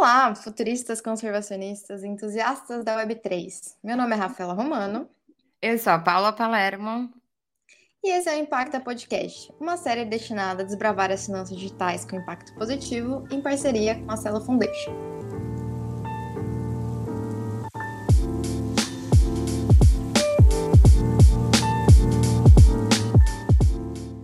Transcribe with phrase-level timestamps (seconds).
[0.00, 3.74] Olá, futuristas, conservacionistas, entusiastas da Web3.
[3.84, 5.06] Meu nome é Rafaela Romano.
[5.60, 7.12] Eu sou a Paula Palermo.
[8.02, 12.16] E esse é o Impacta Podcast, uma série destinada a desbravar as finanças digitais com
[12.16, 14.94] impacto positivo em parceria com a Celo Foundation.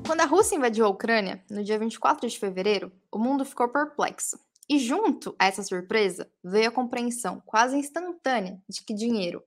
[0.06, 4.45] Quando a Rússia invadiu a Ucrânia, no dia 24 de fevereiro, o mundo ficou perplexo.
[4.68, 9.42] E junto a essa surpresa veio a compreensão quase instantânea de que dinheiro,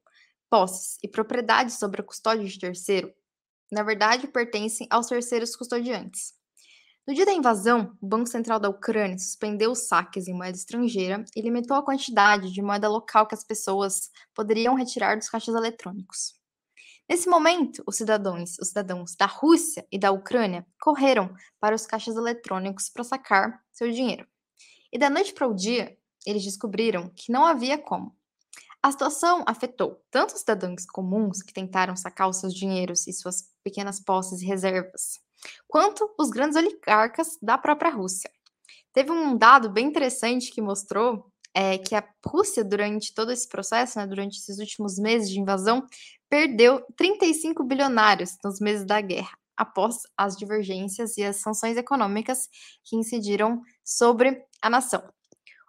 [0.50, 3.14] posses e propriedades sobre a custódia de terceiro
[3.72, 6.34] na verdade, pertencem aos terceiros custodiantes.
[7.08, 11.24] No dia da invasão, o Banco Central da Ucrânia suspendeu os saques em moeda estrangeira
[11.36, 16.34] e limitou a quantidade de moeda local que as pessoas poderiam retirar dos caixas eletrônicos.
[17.08, 22.16] Nesse momento, os cidadãos, os cidadãos da Rússia e da Ucrânia correram para os caixas
[22.16, 24.28] eletrônicos para sacar seu dinheiro.
[24.92, 28.16] E da noite para o dia, eles descobriram que não havia como.
[28.82, 33.50] A situação afetou tanto os cidadãos comuns que tentaram sacar os seus dinheiros e suas
[33.64, 35.20] pequenas posses e reservas,
[35.68, 38.32] quanto os grandes oligarcas da própria Rússia.
[38.94, 44.00] Teve um dado bem interessante que mostrou é, que a Rússia, durante todo esse processo,
[44.00, 45.86] né, durante esses últimos meses de invasão,
[46.30, 52.48] perdeu 35 bilionários nos meses da guerra, após as divergências e as sanções econômicas
[52.84, 55.04] que incidiram sobre a nação.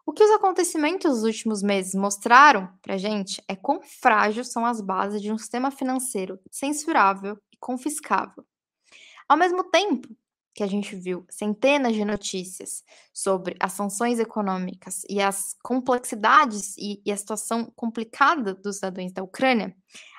[0.07, 4.81] O que os acontecimentos dos últimos meses mostraram para gente é quão frágeis são as
[4.81, 8.45] bases de um sistema financeiro censurável e confiscável.
[9.29, 10.09] Ao mesmo tempo
[10.55, 17.01] que a gente viu centenas de notícias sobre as sanções econômicas e as complexidades e,
[17.05, 19.75] e a situação complicada dos cidadãos da Ucrânia,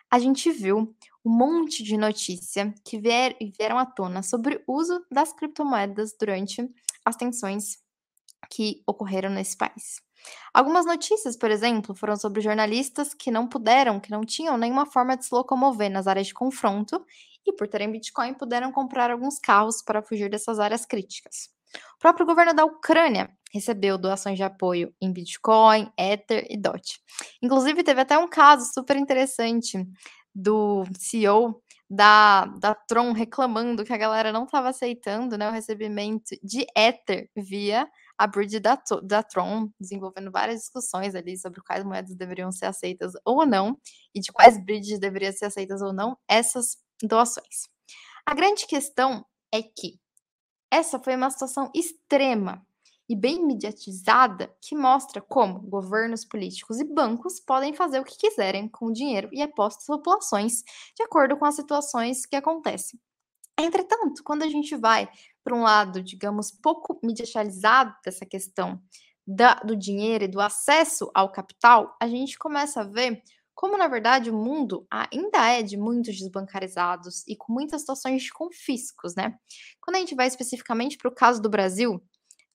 [0.09, 5.05] a gente viu um monte de notícia que vier, vieram à tona sobre o uso
[5.11, 6.67] das criptomoedas durante
[7.05, 7.77] as tensões
[8.49, 10.01] que ocorreram nesse país.
[10.53, 15.17] Algumas notícias, por exemplo, foram sobre jornalistas que não puderam, que não tinham nenhuma forma
[15.17, 17.03] de se locomover nas áreas de confronto
[17.45, 21.49] e, por terem Bitcoin, puderam comprar alguns carros para fugir dessas áreas críticas.
[21.95, 26.99] O próprio governo da Ucrânia recebeu doações de apoio em Bitcoin, Ether e DOT.
[27.41, 29.77] Inclusive, teve até um caso super interessante
[30.33, 36.35] do CEO da, da Tron reclamando que a galera não estava aceitando né, o recebimento
[36.41, 37.85] de Ether via
[38.17, 43.11] a bridge da, da Tron, desenvolvendo várias discussões ali sobre quais moedas deveriam ser aceitas
[43.25, 43.77] ou não,
[44.15, 47.67] e de quais bridges deveriam ser aceitas ou não essas doações.
[48.25, 49.99] A grande questão é que
[50.71, 52.65] essa foi uma situação extrema
[53.11, 58.69] e bem mediatizada que mostra como governos políticos e bancos podem fazer o que quiserem
[58.69, 60.63] com o dinheiro e apostas populações
[60.95, 62.97] de acordo com as situações que acontecem.
[63.59, 65.09] Entretanto, quando a gente vai
[65.43, 68.81] para um lado, digamos, pouco mediatizado dessa questão
[69.27, 73.21] da, do dinheiro e do acesso ao capital, a gente começa a ver
[73.53, 78.31] como, na verdade, o mundo ainda é de muitos desbancarizados e com muitas situações de
[78.31, 79.37] confiscos, né?
[79.81, 82.01] Quando a gente vai especificamente para o caso do Brasil,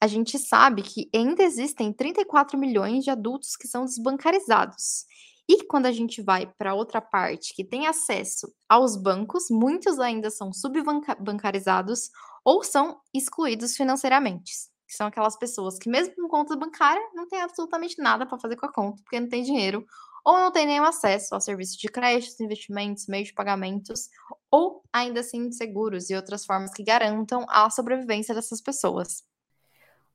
[0.01, 5.07] a gente sabe que ainda existem 34 milhões de adultos que são desbancarizados.
[5.49, 10.29] E quando a gente vai para outra parte que tem acesso aos bancos, muitos ainda
[10.29, 12.11] são subbancarizados
[12.45, 14.53] ou são excluídos financeiramente.
[14.89, 18.57] Que são aquelas pessoas que, mesmo com conta bancária, não tem absolutamente nada para fazer
[18.57, 19.85] com a conta, porque não tem dinheiro,
[20.25, 24.09] ou não tem nenhum acesso ao serviço de créditos, investimentos, meios de pagamentos,
[24.51, 29.25] ou ainda assim seguros e outras formas que garantam a sobrevivência dessas pessoas.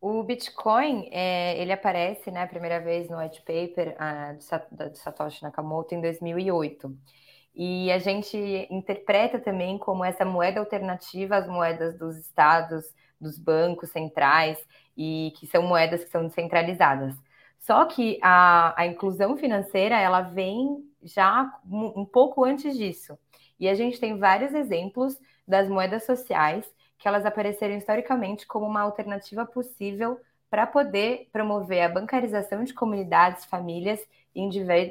[0.02, 5.44] O Bitcoin, é, ele aparece, né, a primeira vez no white paper uh, de Satoshi
[5.44, 6.98] Nakamoto em 2008.
[7.54, 8.36] E a gente
[8.72, 12.84] interpreta também como essa moeda alternativa às moedas dos estados,
[13.20, 14.58] dos bancos centrais,
[14.98, 17.14] e que são moedas que são descentralizadas.
[17.60, 23.16] Só que a, a inclusão financeira, ela vem já um pouco antes disso.
[23.60, 25.16] E a gente tem vários exemplos
[25.48, 26.66] das moedas sociais
[27.02, 30.20] que elas apareceram historicamente como uma alternativa possível
[30.52, 34.00] para poder promover a bancarização de comunidades, famílias
[34.36, 34.42] e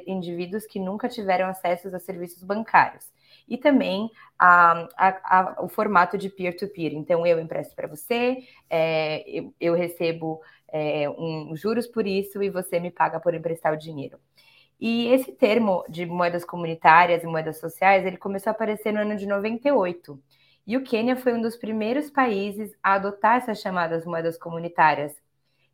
[0.07, 3.09] indivíduos que nunca tiveram acesso a serviços bancários.
[3.47, 6.91] E também a, a, a, o formato de peer-to-peer.
[6.91, 6.99] -peer.
[6.99, 12.49] Então, eu empresto para você, é, eu, eu, recebo é, um, juros por isso e
[12.49, 14.19] você me paga por emprestar o dinheiro.
[14.79, 19.15] E esse termo de moedas comunitárias e moedas sociais, ele começou a aparecer no ano
[19.15, 20.19] de 98.
[20.65, 25.15] E o Quênia foi um dos primeiros países a adotar essas chamadas moedas comunitárias,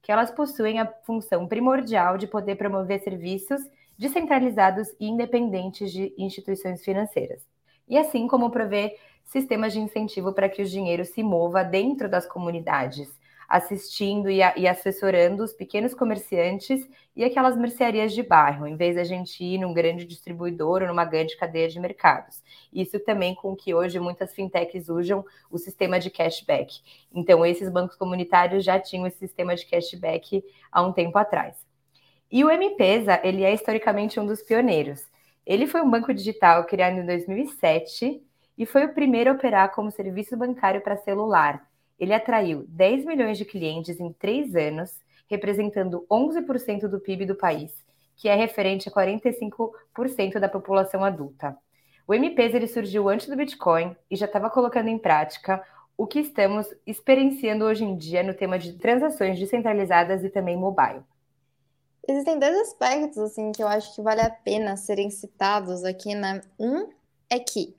[0.02, 3.62] que elas possuem a função primordial de poder promover serviços
[3.98, 7.42] descentralizados e independentes de instituições financeiras.
[7.88, 12.26] E assim como prover sistemas de incentivo para que o dinheiro se mova dentro das
[12.26, 13.10] comunidades,
[13.48, 18.96] assistindo e, a, e, assessorando os pequenos comerciantes e aquelas mercearias de bairro, em vez
[18.96, 22.44] da gente ir num grande distribuidor ou numa grande cadeia de mercados.
[22.74, 26.82] Isso também com que hoje muitas fintechs usam o sistema de cashback.
[27.14, 31.56] Então, esses bancos comunitários já tinham esse sistema de cashback há um tempo atrás.
[32.30, 35.08] E o M-Pesa, ele é historicamente um dos pioneiros.
[35.46, 38.22] Ele foi um banco digital criado em 2007
[38.58, 41.66] e foi o primeiro a operar como serviço bancário para celular.
[42.00, 44.92] Ele atraiu 10 milhões de clientes em três anos,
[45.30, 47.72] representando 11% do PIB do país,
[48.16, 51.58] que é referente a 45% da população adulta.
[52.08, 55.62] O M-Pesa ele surgiu antes do Bitcoin e já estava colocando em prática
[55.98, 61.02] o que estamos experienciando hoje em dia no tema de transações descentralizadas e também mobile.
[62.08, 66.42] Existem dois aspectos assim que eu acho que vale a pena serem citados aqui, né?
[66.58, 66.88] Um
[67.30, 67.76] é que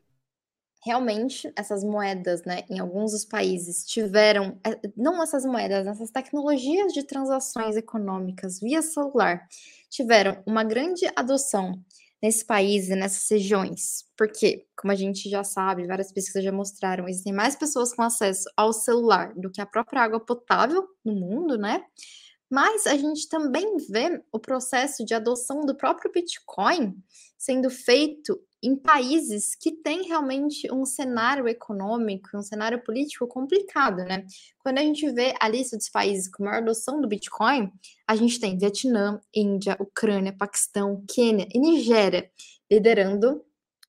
[0.84, 6.92] realmente essas moedas, né, em alguns dos países tiveram, eh, não essas moedas, essas tecnologias
[6.92, 9.42] de transações econômicas via celular
[9.90, 11.72] tiveram uma grande adoção
[12.22, 17.08] nesse país e nessas regiões, porque, como a gente já sabe, várias pesquisas já mostraram,
[17.08, 21.56] existem mais pessoas com acesso ao celular do que a própria água potável no mundo,
[21.56, 21.84] né?
[22.50, 26.96] Mas a gente também vê o processo de adoção do próprio Bitcoin
[27.36, 34.26] sendo feito em países que têm realmente um cenário econômico, um cenário político complicado, né?
[34.58, 37.70] Quando a gente vê a lista dos países com maior adoção do Bitcoin,
[38.06, 42.28] a gente tem Vietnã, Índia, Ucrânia, Paquistão, Quênia e Nigéria
[42.70, 43.44] liderando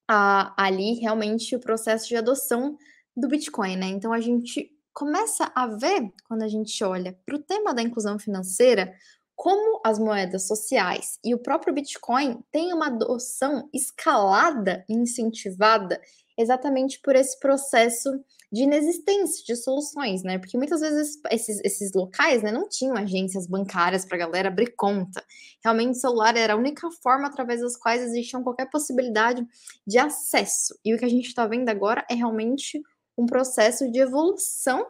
[0.07, 2.77] ali realmente o processo de adoção
[3.15, 3.87] do Bitcoin, né?
[3.87, 8.19] Então a gente começa a ver, quando a gente olha para o tema da inclusão
[8.19, 8.93] financeira,
[9.35, 16.01] como as moedas sociais e o próprio Bitcoin têm uma adoção escalada e incentivada
[16.37, 18.09] exatamente por esse processo
[18.51, 20.39] de inexistência de soluções, né?
[20.39, 24.73] Porque muitas vezes esses, esses locais né, não tinham agências bancárias para a galera abrir
[24.75, 25.23] conta.
[25.63, 29.45] Realmente o celular era a única forma através das quais existiam qualquer possibilidade
[29.85, 30.77] de acesso.
[30.83, 32.81] E o que a gente está vendo agora é realmente
[33.19, 34.87] um processo de evolução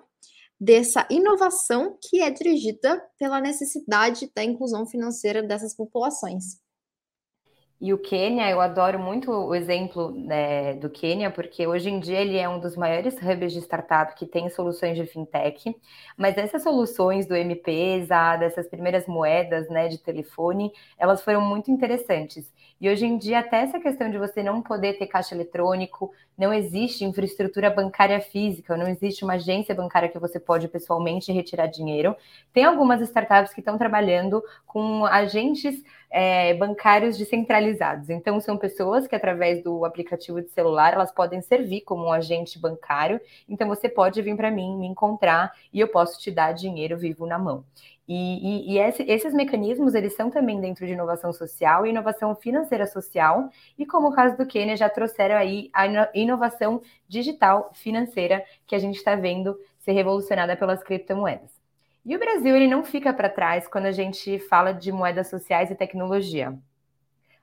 [0.59, 6.59] dessa inovação que é dirigida pela necessidade da inclusão financeira dessas populações.
[7.81, 12.19] E o Quênia, eu adoro muito o exemplo né, do Quênia, porque hoje em dia
[12.19, 15.73] ele é um dos maiores hubs de startup que tem soluções de fintech,
[16.17, 22.51] mas essas soluções do MP-ESA, dessas primeiras moedas né, de telefone, elas foram muito interessantes.
[22.81, 26.53] E hoje em dia, até essa questão de você não poder ter caixa eletrônico, não
[26.53, 32.15] existe infraestrutura bancária física, não existe uma agência bancária que você pode pessoalmente retirar dinheiro.
[32.53, 38.09] Tem algumas startups que estão trabalhando com agentes é, bancários descentralizados.
[38.09, 42.59] Então, são pessoas que, através do aplicativo de celular, elas podem servir como um agente
[42.59, 43.21] bancário.
[43.47, 47.25] Então, você pode vir para mim, me encontrar e eu posso te dar dinheiro vivo
[47.25, 47.63] na mão.
[48.07, 52.35] E, e, e esse, esses mecanismos, eles são também dentro de inovação social e inovação
[52.35, 55.85] financeira social, e como o caso do Quênia, já trouxeram aí a
[56.15, 61.58] inovação digital financeira que a gente está vendo ser revolucionada pelas criptomoedas.
[62.05, 65.69] E o Brasil ele não fica para trás quando a gente fala de moedas sociais
[65.69, 66.57] e tecnologia.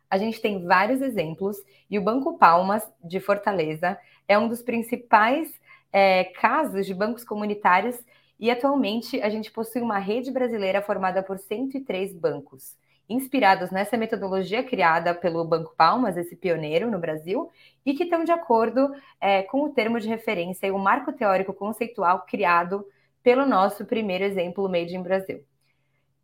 [0.08, 1.56] A gente tem vários exemplos
[1.90, 5.52] e o Banco Palmas de Fortaleza é um dos principais
[5.92, 7.98] é, casos de bancos comunitários
[8.38, 12.76] e atualmente a gente possui uma rede brasileira formada por 103 bancos,
[13.08, 17.50] inspirados nessa metodologia criada pelo Banco Palmas, esse pioneiro no Brasil,
[17.84, 21.52] e que estão de acordo é, com o termo de referência e o marco teórico
[21.52, 22.86] conceitual criado
[23.26, 25.44] pelo nosso primeiro exemplo Made in Brasil.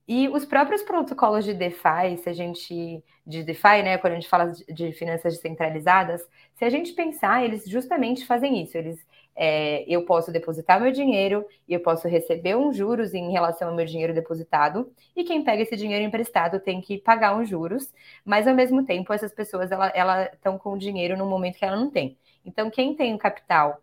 [0.06, 4.28] E os próprios protocolos de DeFi, se a gente de DeFi, né, quando a gente
[4.28, 8.78] fala de finanças descentralizadas, se a gente pensar, eles justamente fazem isso.
[8.78, 9.04] Eles,
[9.34, 13.74] é, eu posso depositar meu dinheiro e eu posso receber uns juros em relação ao
[13.74, 14.88] meu dinheiro depositado.
[15.16, 17.92] E quem pega esse dinheiro emprestado tem que pagar uns juros,
[18.24, 21.76] mas ao mesmo tempo essas pessoas ela estão com o dinheiro no momento que ela
[21.76, 22.16] não tem.
[22.46, 23.82] Então quem tem o capital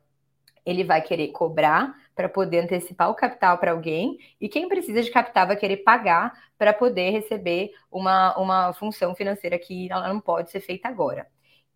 [0.66, 5.10] ele vai querer cobrar para poder antecipar o capital para alguém, e quem precisa de
[5.10, 10.52] capital vai querer pagar para poder receber uma, uma função financeira que ela não pode
[10.52, 11.26] ser feita agora.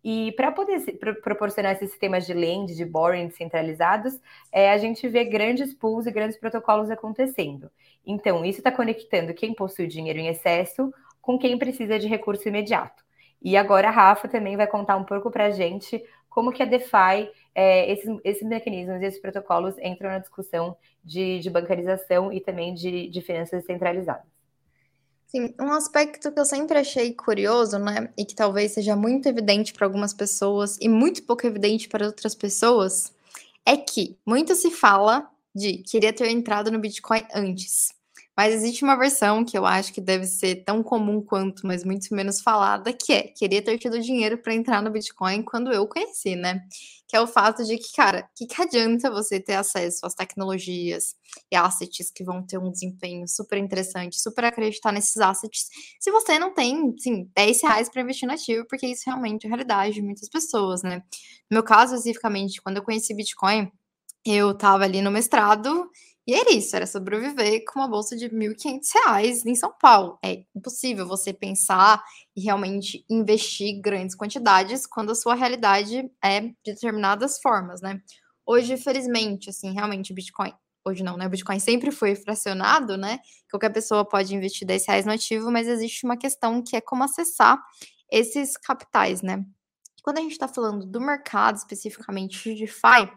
[0.04, 4.20] E para poder pro, proporcionar esses sistemas de lend, de borrowing centralizados,
[4.52, 7.70] é, a gente vê grandes pools e grandes protocolos acontecendo.
[8.04, 13.02] Então, isso está conectando quem possui dinheiro em excesso com quem precisa de recurso imediato.
[13.40, 16.66] E agora a Rafa também vai contar um pouco para a gente como que a
[16.66, 22.40] DeFi, é, esses, esses mecanismos e esses protocolos entram na discussão de, de bancarização e
[22.40, 24.26] também de, de finanças centralizadas.
[25.26, 29.72] Sim, um aspecto que eu sempre achei curioso, né, e que talvez seja muito evidente
[29.72, 33.12] para algumas pessoas e muito pouco evidente para outras pessoas,
[33.66, 37.92] é que muito se fala de queria ter entrado no Bitcoin antes.
[38.36, 42.12] Mas existe uma versão que eu acho que deve ser tão comum quanto, mas muito
[42.12, 46.34] menos falada, que é queria ter tido dinheiro para entrar no Bitcoin quando eu conheci,
[46.34, 46.60] né?
[47.06, 51.14] Que é o fato de que, cara, que, que adianta você ter acesso às tecnologias
[51.50, 55.68] e assets que vão ter um desempenho super interessante, super acreditar nesses assets,
[56.00, 59.46] se você não tem, sim, 10 reais para investir no ativo, porque isso realmente é
[59.46, 60.96] a realidade de muitas pessoas, né?
[61.48, 63.70] No meu caso, especificamente, quando eu conheci Bitcoin,
[64.24, 65.88] eu estava ali no mestrado
[66.26, 70.18] e era isso, era sobreviver com uma bolsa de R$ 1.500 em São Paulo.
[70.24, 72.02] É impossível você pensar
[72.34, 78.00] e realmente investir grandes quantidades quando a sua realidade é de determinadas formas, né?
[78.46, 80.52] Hoje, felizmente, assim, realmente o Bitcoin,
[80.82, 81.26] hoje não, né?
[81.26, 83.20] O Bitcoin sempre foi fracionado, né?
[83.50, 87.04] Qualquer pessoa pode investir 10 reais no ativo, mas existe uma questão que é como
[87.04, 87.62] acessar
[88.10, 89.44] esses capitais, né?
[90.02, 93.10] Quando a gente está falando do mercado, especificamente de DeFi,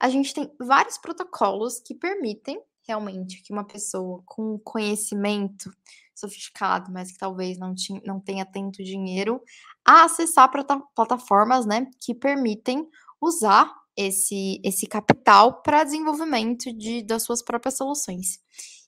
[0.00, 5.70] a gente tem vários protocolos que permitem realmente que uma pessoa com conhecimento
[6.14, 9.42] sofisticado, mas que talvez não, tinha, não tenha tanto dinheiro,
[9.84, 10.50] a acessar
[10.94, 12.88] plataformas né, que permitem
[13.20, 18.40] usar esse, esse capital para desenvolvimento de, das suas próprias soluções.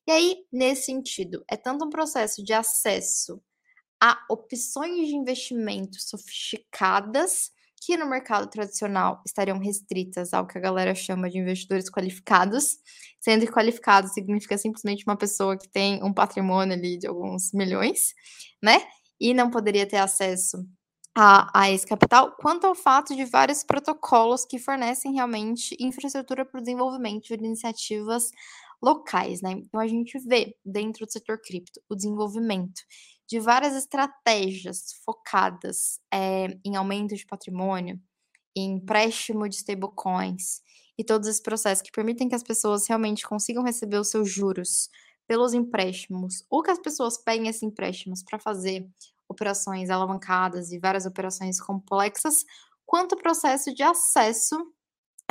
[0.06, 3.40] E aí, nesse sentido, é tanto um processo de acesso
[4.02, 10.94] a opções de investimento sofisticadas que no mercado tradicional estariam restritas ao que a galera
[10.94, 12.76] chama de investidores qualificados,
[13.18, 18.14] sendo que qualificado significa simplesmente uma pessoa que tem um patrimônio ali de alguns milhões,
[18.62, 18.82] né?
[19.18, 20.58] E não poderia ter acesso
[21.16, 26.58] a, a esse capital, quanto ao fato de vários protocolos que fornecem realmente infraestrutura para
[26.58, 28.30] o desenvolvimento de iniciativas
[28.82, 29.52] locais, né?
[29.52, 32.82] Então a gente vê dentro do setor cripto o desenvolvimento
[33.30, 38.00] de várias estratégias focadas é, em aumento de patrimônio,
[38.56, 40.60] em empréstimo de stablecoins
[40.98, 44.90] e todos esses processos que permitem que as pessoas realmente consigam receber os seus juros
[45.28, 48.84] pelos empréstimos, ou que as pessoas peguem esses empréstimos para fazer
[49.28, 52.44] operações alavancadas e várias operações complexas,
[52.84, 54.56] quanto o processo de acesso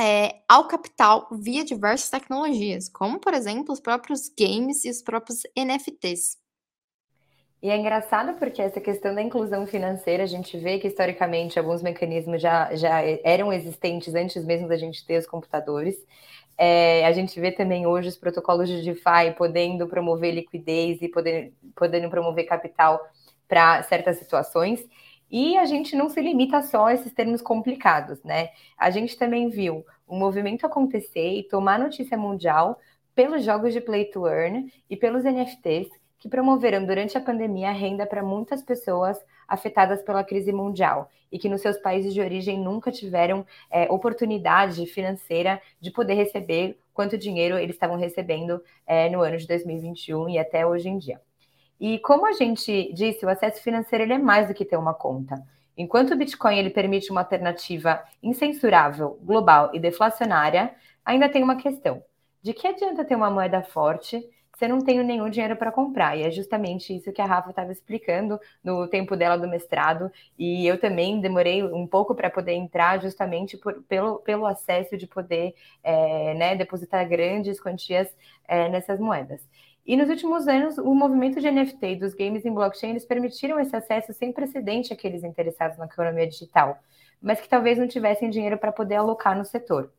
[0.00, 5.42] é, ao capital via diversas tecnologias, como, por exemplo, os próprios games e os próprios
[5.54, 6.39] NFTs.
[7.62, 11.82] E é engraçado porque essa questão da inclusão financeira, a gente vê que historicamente alguns
[11.82, 15.94] mecanismos já, já eram existentes antes mesmo da gente ter os computadores.
[16.56, 21.52] É, a gente vê também hoje os protocolos de DeFi podendo promover liquidez e poder,
[21.74, 22.98] podendo promover capital
[23.46, 24.86] para certas situações.
[25.30, 28.50] E a gente não se limita só a esses termos complicados, né?
[28.76, 32.78] A gente também viu o movimento acontecer e tomar notícia mundial
[33.14, 35.88] pelos jogos de play to earn e pelos NFTs,
[36.20, 41.48] que promoveram durante a pandemia renda para muitas pessoas afetadas pela crise mundial e que
[41.48, 47.56] nos seus países de origem nunca tiveram é, oportunidade financeira de poder receber quanto dinheiro
[47.56, 51.20] eles estavam recebendo é, no ano de 2021 e até hoje em dia.
[51.80, 54.92] E como a gente disse, o acesso financeiro ele é mais do que ter uma
[54.92, 55.42] conta.
[55.74, 62.02] Enquanto o Bitcoin ele permite uma alternativa incensurável, global e deflacionária, ainda tem uma questão.
[62.42, 64.22] De que adianta ter uma moeda forte
[64.60, 66.18] você não tem nenhum dinheiro para comprar.
[66.18, 70.12] E é justamente isso que a Rafa estava explicando no tempo dela do mestrado.
[70.38, 75.06] E eu também demorei um pouco para poder entrar, justamente por, pelo, pelo acesso de
[75.06, 78.14] poder é, né, depositar grandes quantias
[78.46, 79.40] é, nessas moedas.
[79.86, 83.74] E nos últimos anos, o movimento de NFT dos games em blockchain eles permitiram esse
[83.74, 86.78] acesso sem precedente àqueles interessados na economia digital,
[87.20, 89.90] mas que talvez não tivessem dinheiro para poder alocar no setor.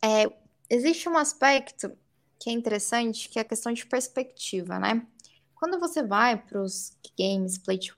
[0.00, 0.30] É,
[0.70, 1.92] existe um aspecto
[2.38, 5.06] que é interessante, que é a questão de perspectiva, né?
[5.54, 7.96] Quando você vai para os games, play to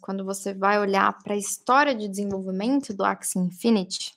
[0.00, 4.14] quando você vai olhar para a história de desenvolvimento do Axie Infinity,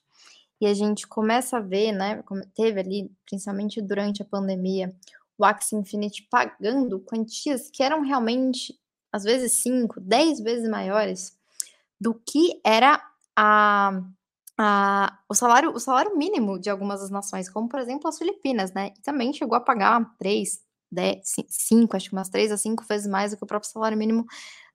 [0.62, 2.24] e a gente começa a ver, né,
[2.56, 4.96] teve ali, principalmente durante a pandemia,
[5.38, 8.80] o Axie Infinity pagando quantias que eram realmente,
[9.12, 11.38] às vezes, 5, 10 vezes maiores
[12.00, 13.04] do que era
[13.36, 14.04] a
[14.58, 18.74] a, o salário o salário mínimo de algumas das nações, como por exemplo as Filipinas,
[18.74, 18.92] né?
[18.98, 20.60] E também chegou a pagar 3,
[20.92, 21.20] 10,
[21.50, 24.26] 5, acho que umas 3 a 5 vezes mais do que o próprio salário mínimo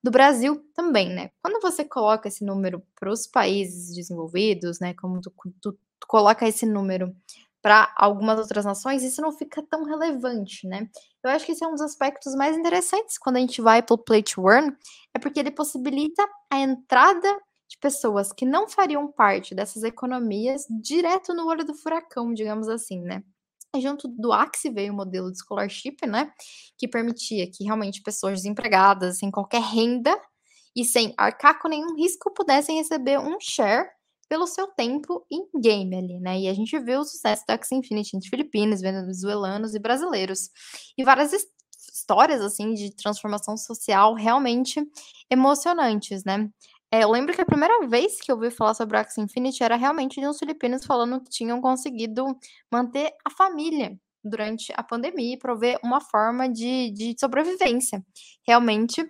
[0.02, 1.30] do Brasil também, né?
[1.42, 4.94] Quando você coloca esse número para os países desenvolvidos, né?
[4.94, 7.14] Como tu, tu, tu coloca esse número
[7.60, 10.88] para algumas outras nações, isso não fica tão relevante, né?
[11.22, 13.94] Eu acho que esse é um dos aspectos mais interessantes quando a gente vai para
[13.94, 14.76] o Play to Earn,
[15.14, 17.28] é porque ele possibilita a entrada
[17.68, 23.00] de pessoas que não fariam parte dessas economias direto no olho do furacão, digamos assim,
[23.02, 23.22] né?
[23.76, 26.32] Junto do Axie veio o modelo de scholarship, né?
[26.78, 30.18] Que permitia que realmente pessoas desempregadas, sem qualquer renda
[30.74, 33.88] e sem arcar com nenhum risco, pudessem receber um share
[34.28, 36.40] pelo seu tempo em game ali, né?
[36.40, 40.50] E a gente viu o sucesso do Axie Infinity entre filipinos, venezuelanos e brasileiros.
[40.96, 41.32] E várias
[41.92, 44.82] histórias, assim, de transformação social realmente
[45.30, 46.48] emocionantes, né?
[46.90, 49.62] É, eu lembro que a primeira vez que eu ouvi falar sobre o Axie Infinity
[49.62, 52.24] era realmente de uns filipinos falando que tinham conseguido
[52.72, 58.04] manter a família durante a pandemia e prover uma forma de, de sobrevivência.
[58.46, 59.04] Realmente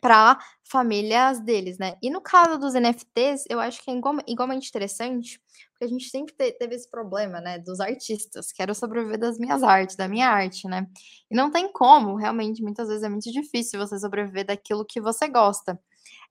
[0.00, 1.96] para famílias deles, né?
[2.02, 3.94] E no caso dos NFTs, eu acho que é
[4.28, 5.40] igualmente interessante,
[5.72, 9.96] porque a gente sempre teve esse problema, né, dos artistas, quero sobreviver das minhas artes,
[9.96, 10.86] da minha arte, né?
[11.30, 15.28] E não tem como, realmente, muitas vezes é muito difícil você sobreviver daquilo que você
[15.28, 15.78] gosta.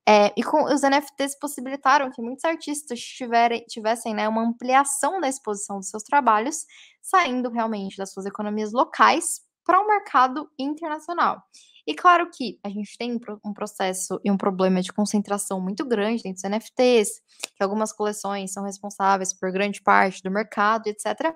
[0.08, 5.28] É, e com os NFTs possibilitaram que muitos artistas tiverem, tivessem né, uma ampliação da
[5.28, 6.66] exposição dos seus trabalhos,
[7.02, 11.44] saindo realmente das suas economias locais para o um mercado internacional.
[11.86, 16.24] E claro que a gente tem um processo e um problema de concentração muito grande
[16.24, 17.10] dentro dos NFTs,
[17.56, 21.34] que algumas coleções são responsáveis por grande parte do mercado, etc.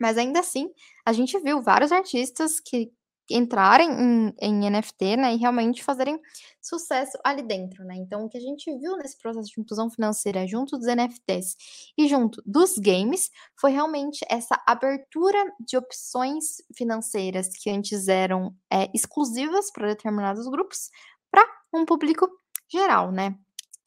[0.00, 0.70] Mas ainda assim,
[1.04, 2.92] a gente viu vários artistas que
[3.30, 6.20] entrarem em, em, NFT, né, e realmente fazerem
[6.62, 7.94] sucesso ali dentro, né?
[7.96, 11.56] Então, o que a gente viu nesse processo de inclusão financeira junto dos NFTs
[11.96, 13.30] e junto dos games
[13.60, 20.90] foi realmente essa abertura de opções financeiras que antes eram é, exclusivas para determinados grupos
[21.30, 22.28] para um público
[22.68, 23.36] geral, né?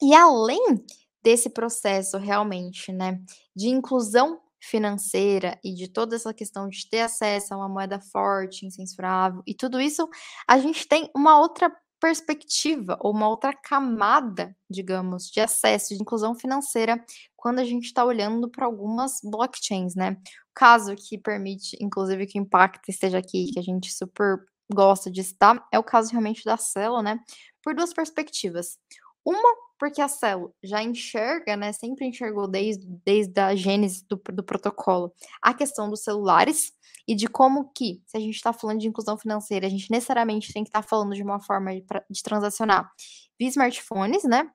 [0.02, 0.84] E além
[1.22, 3.20] desse processo realmente, né,
[3.54, 8.66] de inclusão financeira e de toda essa questão de ter acesso a uma moeda forte,
[8.66, 10.08] incensurável e tudo isso,
[10.48, 16.34] a gente tem uma outra perspectiva ou uma outra camada, digamos, de acesso, de inclusão
[16.34, 17.04] financeira
[17.36, 20.12] quando a gente está olhando para algumas blockchains, né?
[20.12, 24.38] O caso que permite, inclusive, que o Impacto esteja aqui, que a gente super
[24.72, 27.20] gosta de estar, é o caso realmente da Celo, né?
[27.62, 28.78] Por duas perspectivas.
[29.24, 34.44] Uma porque a Celo já enxerga, né, sempre enxergou desde, desde a gênese do, do
[34.44, 35.10] protocolo,
[35.40, 36.70] a questão dos celulares
[37.08, 40.52] e de como que, se a gente está falando de inclusão financeira, a gente necessariamente
[40.52, 42.92] tem que estar tá falando de uma forma de, de transacionar
[43.38, 44.50] via smartphones, né?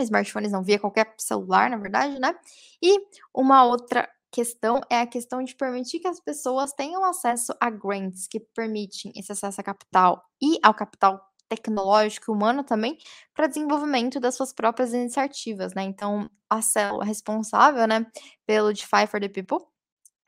[0.00, 2.34] Smartphones não, via qualquer celular, na verdade, né?
[2.82, 2.98] E
[3.34, 8.26] uma outra questão é a questão de permitir que as pessoas tenham acesso a grants
[8.26, 12.96] que permitem esse acesso a capital e ao capital tecnológico e humano também
[13.34, 15.82] para desenvolvimento das suas próprias iniciativas, né?
[15.82, 18.06] Então, a célula responsável, né,
[18.46, 19.58] pelo DeFi for the People,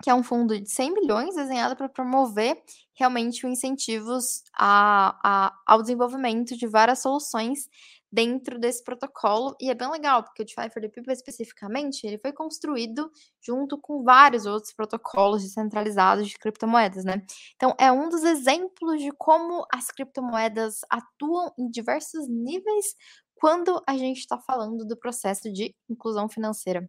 [0.03, 2.61] que é um fundo de 100 milhões desenhado para promover
[2.95, 7.69] realmente incentivos a, a, ao desenvolvimento de várias soluções
[8.13, 13.11] dentro desse protocolo, e é bem legal, porque o DeFi People especificamente, ele foi construído
[13.41, 17.23] junto com vários outros protocolos descentralizados de criptomoedas, né?
[17.57, 22.95] Então, é um dos exemplos de como as criptomoedas atuam em diversos níveis
[23.35, 26.87] quando a gente está falando do processo de inclusão financeira.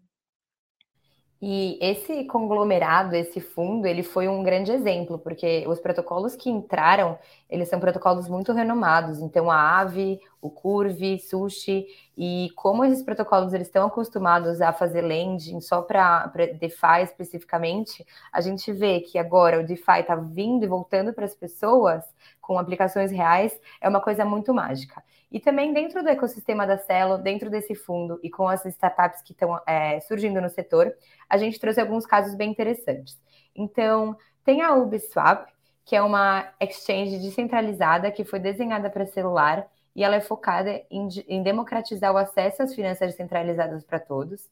[1.45, 7.19] E esse conglomerado, esse fundo, ele foi um grande exemplo, porque os protocolos que entraram,
[7.49, 9.19] eles são protocolos muito renomados.
[9.19, 15.01] Então, a AVE, o Curve, Sushi, e como esses protocolos eles estão acostumados a fazer
[15.01, 16.27] lending só para
[16.59, 21.33] DeFi especificamente, a gente vê que agora o DeFi está vindo e voltando para as
[21.33, 22.03] pessoas
[22.41, 25.01] com aplicações reais, é uma coisa muito mágica.
[25.31, 29.31] E também dentro do ecossistema da Celo, dentro desse fundo e com as startups que
[29.31, 30.93] estão é, surgindo no setor,
[31.29, 33.17] a gente trouxe alguns casos bem interessantes.
[33.55, 35.53] Então, tem a Ubisoft,
[35.85, 41.07] que é uma exchange descentralizada que foi desenhada para celular e ela é focada em,
[41.27, 44.49] em democratizar o acesso às finanças descentralizadas para todos.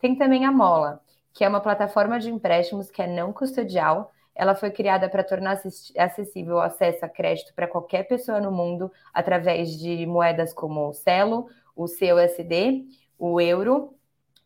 [0.00, 1.00] Tem também a Mola,
[1.32, 5.60] que é uma plataforma de empréstimos que é não custodial ela foi criada para tornar
[5.96, 10.92] acessível o acesso a crédito para qualquer pessoa no mundo através de moedas como o
[10.92, 12.84] Celo, o CUSD,
[13.16, 13.94] o euro,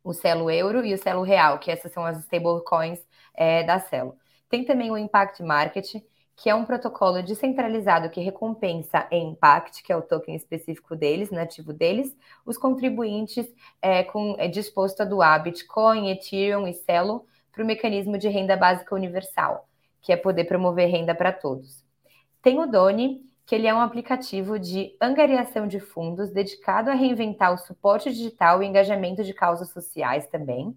[0.04, 3.00] o Celo Euro e o Celo Real, que essas são as stablecoins
[3.34, 4.16] é, da Celo.
[4.48, 5.94] Tem também o Impact Market,
[6.38, 11.30] que é um protocolo descentralizado que recompensa em Impact, que é o token específico deles,
[11.30, 13.46] nativo deles, os contribuintes
[13.82, 18.56] é, com, é disposto a doar Bitcoin, Ethereum e Celo para o mecanismo de renda
[18.56, 19.68] básica universal
[20.00, 21.84] que é poder promover renda para todos.
[22.40, 27.52] Tem o Doni, que ele é um aplicativo de angariação de fundos dedicado a reinventar
[27.52, 30.76] o suporte digital e engajamento de causas sociais também.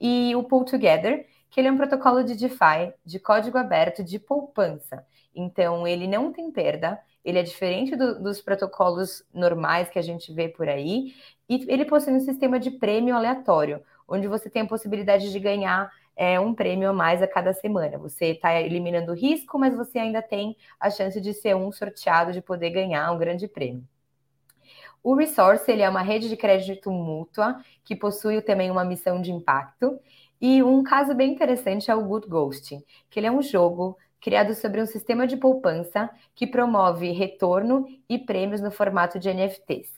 [0.00, 4.18] E o Pull Together, que ele é um protocolo de DeFi, de código aberto, de
[4.18, 5.04] poupança.
[5.34, 10.32] Então, ele não tem perda, ele é diferente do, dos protocolos normais que a gente
[10.32, 11.14] vê por aí,
[11.48, 15.90] e ele possui um sistema de prêmio aleatório, onde você tem a possibilidade de ganhar
[16.16, 17.96] é, um prêmio a mais a cada semana.
[17.98, 22.32] Você está eliminando o risco, mas você ainda tem a chance de ser um sorteado,
[22.32, 23.84] de poder ganhar um grande prêmio.
[25.02, 29.30] O Resource ele é uma rede de crédito mútua que possui também uma missão de
[29.30, 29.98] impacto.
[30.40, 32.78] E um caso bem interessante é o Good Ghost,
[33.10, 38.18] que ele é um jogo criado sobre um sistema de poupança que promove retorno e
[38.18, 39.97] prêmios no formato de NFTs.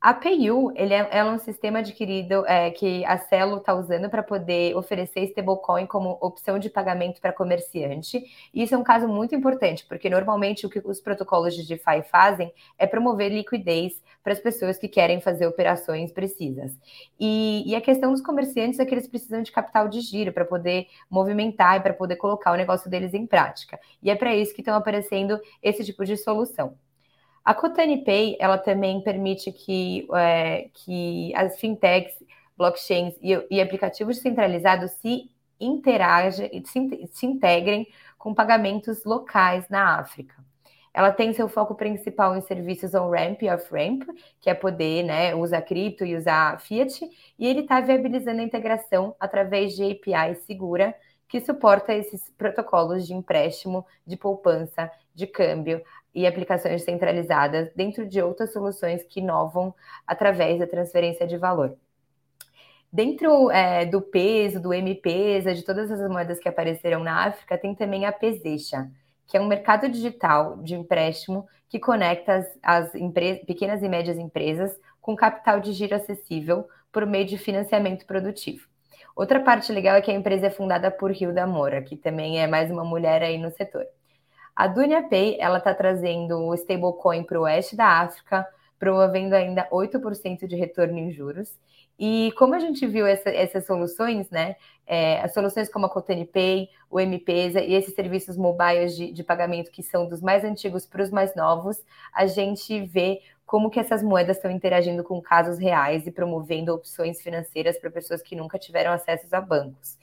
[0.00, 4.22] A PayU ele é, é um sistema adquirido é, que a Celo está usando para
[4.22, 8.24] poder oferecer stablecoin como opção de pagamento para comerciante.
[8.54, 12.02] E isso é um caso muito importante, porque normalmente o que os protocolos de DeFi
[12.10, 16.72] fazem é promover liquidez para as pessoas que querem fazer operações precisas.
[17.18, 20.46] E, e a questão dos comerciantes é que eles precisam de capital de giro para
[20.46, 23.78] poder movimentar e para poder colocar o negócio deles em prática.
[24.02, 26.74] E é para isso que estão aparecendo esse tipo de solução.
[27.50, 32.14] A Cotani Pay, ela também permite que, é, que as fintechs,
[32.56, 40.36] blockchains e, e aplicativos descentralizados se interagem, se, se integrem com pagamentos locais na África.
[40.94, 44.04] Ela tem seu foco principal em serviços on-ramp e off-ramp,
[44.40, 47.04] que é poder né, usar cripto e usar fiat,
[47.36, 50.94] e ele está viabilizando a integração através de API segura
[51.26, 55.82] que suporta esses protocolos de empréstimo, de poupança, de câmbio,
[56.14, 59.74] e aplicações centralizadas dentro de outras soluções que inovam
[60.06, 61.76] através da transferência de valor.
[62.92, 67.74] Dentro é, do peso, do M-Pesa, de todas as moedas que apareceram na África, tem
[67.74, 68.90] também a Pesecha,
[69.28, 72.90] que é um mercado digital de empréstimo que conecta as, as
[73.46, 78.68] pequenas e médias empresas com capital de giro acessível por meio de financiamento produtivo.
[79.14, 82.46] Outra parte legal é que a empresa é fundada por Hilda Moura, que também é
[82.48, 83.86] mais uma mulher aí no setor.
[84.54, 88.46] A Dunia Pay ela está trazendo o stablecoin para o oeste da África,
[88.78, 91.58] promovendo ainda 8% de retorno em juros.
[91.98, 94.56] E como a gente viu essa, essas soluções, né?
[94.86, 99.22] É, as soluções como a Cotane Pay, o M-Pesa e esses serviços mobiles de, de
[99.22, 101.76] pagamento que são dos mais antigos para os mais novos,
[102.12, 107.20] a gente vê como que essas moedas estão interagindo com casos reais e promovendo opções
[107.20, 109.98] financeiras para pessoas que nunca tiveram acesso a bancos.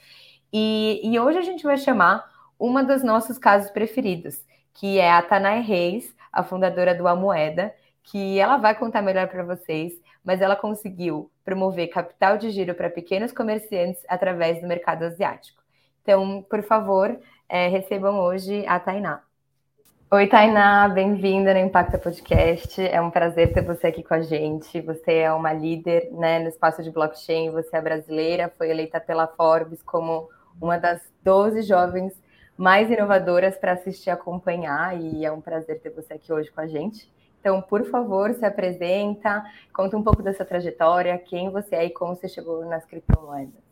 [0.54, 2.30] E, e hoje a gente vai chamar
[2.60, 4.44] uma dos nossos casos preferidos,
[4.74, 9.28] que é a Tanay Reis, a fundadora do A Moeda, que ela vai contar melhor
[9.28, 9.94] para vocês,
[10.24, 15.62] mas ela conseguiu promover capital de giro para pequenos comerciantes através do mercado asiático.
[16.02, 19.22] Então, por favor, é, recebam hoje a Tainá.
[20.10, 22.82] Oi, Tainá, bem-vinda no Impacta Podcast.
[22.82, 24.80] É um prazer ter você aqui com a gente.
[24.80, 29.28] Você é uma líder né, no espaço de blockchain, você é brasileira, foi eleita pela
[29.28, 30.30] Forbes como
[30.62, 32.14] uma das 12 jovens
[32.58, 36.62] mais inovadoras para assistir e acompanhar, e é um prazer ter você aqui hoje com
[36.62, 37.10] a gente.
[37.40, 42.16] Então, por favor, se apresenta, conta um pouco dessa trajetória, quem você é e como
[42.16, 43.67] você chegou nas criptomoedas.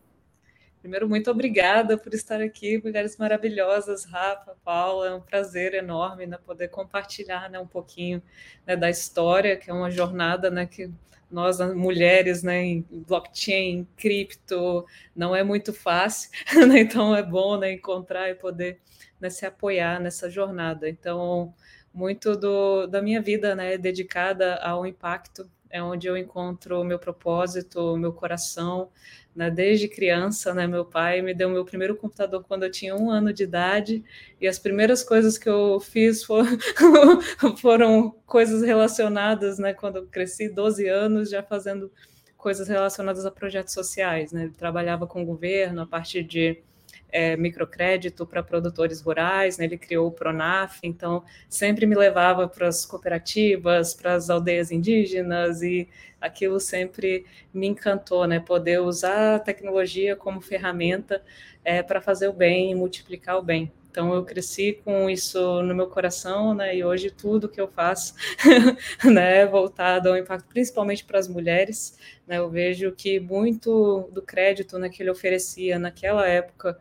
[0.86, 6.38] Primeiro, muito obrigada por estar aqui, mulheres maravilhosas, Rafa, Paula, é um prazer enorme né,
[6.46, 8.22] poder compartilhar né, um pouquinho
[8.68, 10.92] né, da história, que é uma jornada né, que
[11.32, 16.30] nós mulheres né, em blockchain, cripto, não é muito fácil,
[16.70, 16.82] né?
[16.82, 18.80] então é bom né, encontrar e poder
[19.20, 20.88] né, se apoiar nessa jornada.
[20.88, 21.52] Então,
[21.92, 26.86] muito do, da minha vida né, é dedicada ao impacto, é onde eu encontro o
[26.86, 28.90] meu propósito, o meu coração,
[29.36, 33.12] né, desde criança, né, meu pai me deu meu primeiro computador quando eu tinha um
[33.12, 34.02] ano de idade,
[34.40, 36.24] e as primeiras coisas que eu fiz
[37.60, 41.92] foram, coisas relacionadas, né, quando eu cresci, 12 anos, já fazendo
[42.38, 46.64] coisas relacionadas a projetos sociais, né, trabalhava com o governo a partir de
[47.12, 49.66] é, microcrédito para produtores rurais, né?
[49.66, 55.62] ele criou o Pronaf, então sempre me levava para as cooperativas, para as aldeias indígenas,
[55.62, 55.88] e
[56.20, 58.40] aquilo sempre me encantou, né?
[58.40, 61.24] poder usar a tecnologia como ferramenta
[61.64, 63.72] é, para fazer o bem e multiplicar o bem.
[63.96, 66.76] Então eu cresci com isso no meu coração, né?
[66.76, 68.14] E hoje tudo que eu faço,
[69.10, 72.40] né, é voltado ao impacto, principalmente para as mulheres, né?
[72.40, 76.78] Eu vejo que muito do crédito, né, que ele oferecia naquela época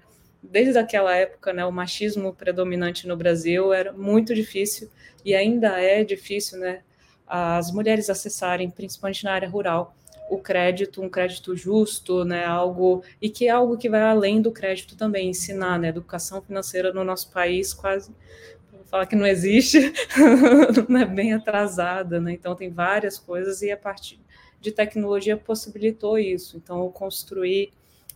[0.50, 4.90] desde aquela época, né, o machismo predominante no Brasil era muito difícil
[5.24, 6.82] e ainda é difícil, né,
[7.26, 9.96] as mulheres acessarem, principalmente na área rural,
[10.30, 14.52] o crédito, um crédito justo, né, algo e que é algo que vai além do
[14.52, 18.12] crédito também, ensinar, né, educação financeira no nosso país quase
[18.94, 19.92] falar que não existe,
[20.88, 22.32] não é bem atrasada, né?
[22.32, 24.20] Então tem várias coisas e a partir
[24.60, 26.56] de tecnologia possibilitou isso.
[26.56, 27.72] Então eu construí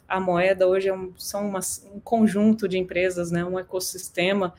[0.09, 1.53] a moeda hoje é um, são
[1.93, 4.55] um conjunto de empresas, né, um ecossistema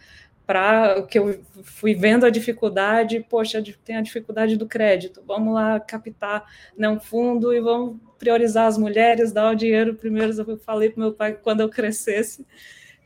[0.45, 5.79] para que eu fui vendo a dificuldade, poxa, tem a dificuldade do crédito, vamos lá
[5.79, 6.43] captar
[6.75, 10.33] né, um fundo e vamos priorizar as mulheres, dar o dinheiro primeiro.
[10.41, 12.43] Eu falei para meu pai que quando eu crescesse,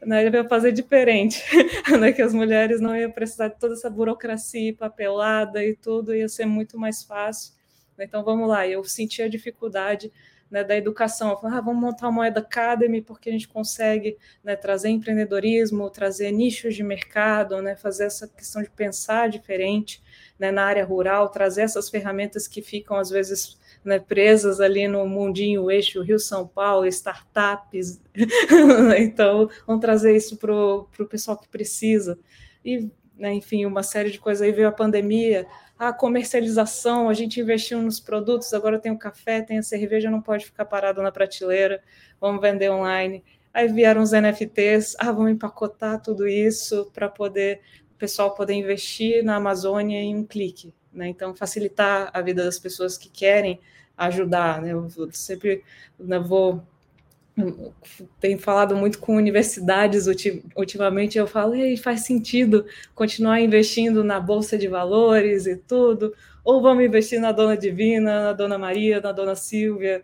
[0.01, 1.43] né, ele veio fazer diferente,
[1.99, 6.29] né, que as mulheres não iam precisar de toda essa burocracia papelada e tudo, ia
[6.29, 7.53] ser muito mais fácil.
[7.99, 10.11] Então, vamos lá, eu senti a dificuldade
[10.53, 11.35] né, da educação.
[11.35, 16.31] Falei, ah, vamos montar uma Moeda Academy porque a gente consegue né, trazer empreendedorismo, trazer
[16.31, 20.03] nichos de mercado, né, fazer essa questão de pensar diferente
[20.37, 25.07] né, na área rural, trazer essas ferramentas que ficam, às vezes, né, presas ali no
[25.07, 27.99] mundinho, o eixo Rio-São Paulo, startups.
[28.99, 32.19] então, vamos trazer isso para o pessoal que precisa.
[32.63, 34.43] E, né, enfim, uma série de coisas.
[34.43, 35.47] Aí veio a pandemia,
[35.87, 40.21] a comercialização, a gente investiu nos produtos, agora tem o café, tem a cerveja, não
[40.21, 41.81] pode ficar parado na prateleira,
[42.19, 43.23] vamos vender online.
[43.53, 49.23] Aí vieram os NFTs, ah, vamos empacotar tudo isso para poder o pessoal poder investir
[49.23, 50.73] na Amazônia em um clique.
[50.91, 51.07] Né?
[51.07, 53.59] Então, facilitar a vida das pessoas que querem
[53.97, 54.61] ajudar.
[54.61, 54.73] Né?
[54.73, 55.63] Eu sempre
[55.99, 56.63] né, vou
[58.19, 60.05] tenho falado muito com universidades
[60.55, 66.61] ultimamente, eu falo, e faz sentido continuar investindo na Bolsa de Valores e tudo, ou
[66.61, 70.03] vamos investir na Dona Divina, na Dona Maria, na Dona Silvia,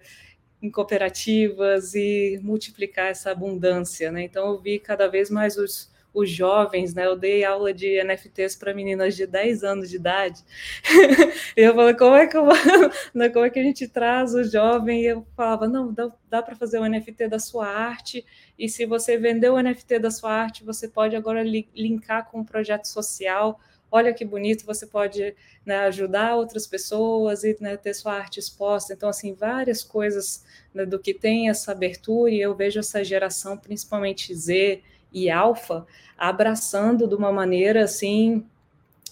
[0.62, 4.24] em cooperativas e multiplicar essa abundância, né?
[4.24, 7.06] Então eu vi cada vez mais os, os jovens, né?
[7.06, 10.44] Eu dei aula de NFTs para meninas de 10 anos de idade.
[11.56, 12.48] e eu falei, como é que eu,
[13.14, 15.02] né, como é que a gente traz o jovem?
[15.02, 18.26] E eu falava, não, dá, dá para fazer um NFT da sua arte,
[18.58, 22.40] e se você vender o NFT da sua arte, você pode agora li linkar com
[22.40, 23.60] um projeto social.
[23.92, 28.94] Olha que bonito, você pode né, ajudar outras pessoas e né, ter sua arte exposta.
[28.94, 30.44] Então, assim, várias coisas
[30.74, 35.86] né, do que tem essa abertura, e eu vejo essa geração, principalmente Z, e alfa
[36.18, 38.46] abraçando de uma maneira assim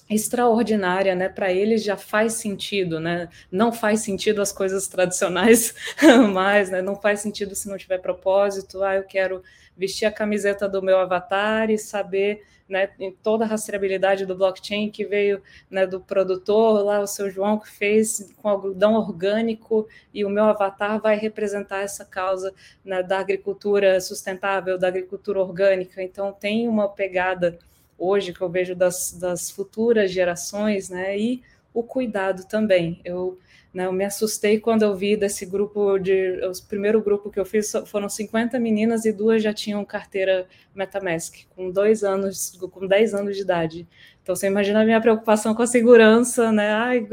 [0.09, 1.29] extraordinária, né?
[1.29, 3.29] Para eles já faz sentido, né?
[3.51, 5.73] Não faz sentido as coisas tradicionais
[6.33, 6.81] mais, né?
[6.81, 8.83] Não faz sentido se não tiver propósito.
[8.83, 9.43] Ah, eu quero
[9.75, 14.89] vestir a camiseta do meu avatar e saber né, em toda a rastreabilidade do blockchain
[14.89, 20.25] que veio né, do produtor, lá o seu João que fez com algodão orgânico e
[20.25, 26.03] o meu avatar vai representar essa causa né, da agricultura sustentável, da agricultura orgânica.
[26.03, 27.57] Então tem uma pegada
[27.97, 31.41] hoje que eu vejo das, das futuras gerações, né, e
[31.73, 33.01] o cuidado também.
[33.03, 33.37] Eu
[33.77, 33.85] né?
[33.85, 36.41] Eu me assustei quando eu vi desse grupo de.
[36.43, 41.45] O primeiro grupo que eu fiz foram 50 meninas e duas já tinham carteira Metamask,
[41.55, 43.87] com dois anos, com 10 anos de idade.
[44.23, 46.71] Então você imagina a minha preocupação com a segurança, né?
[46.71, 47.07] Ai,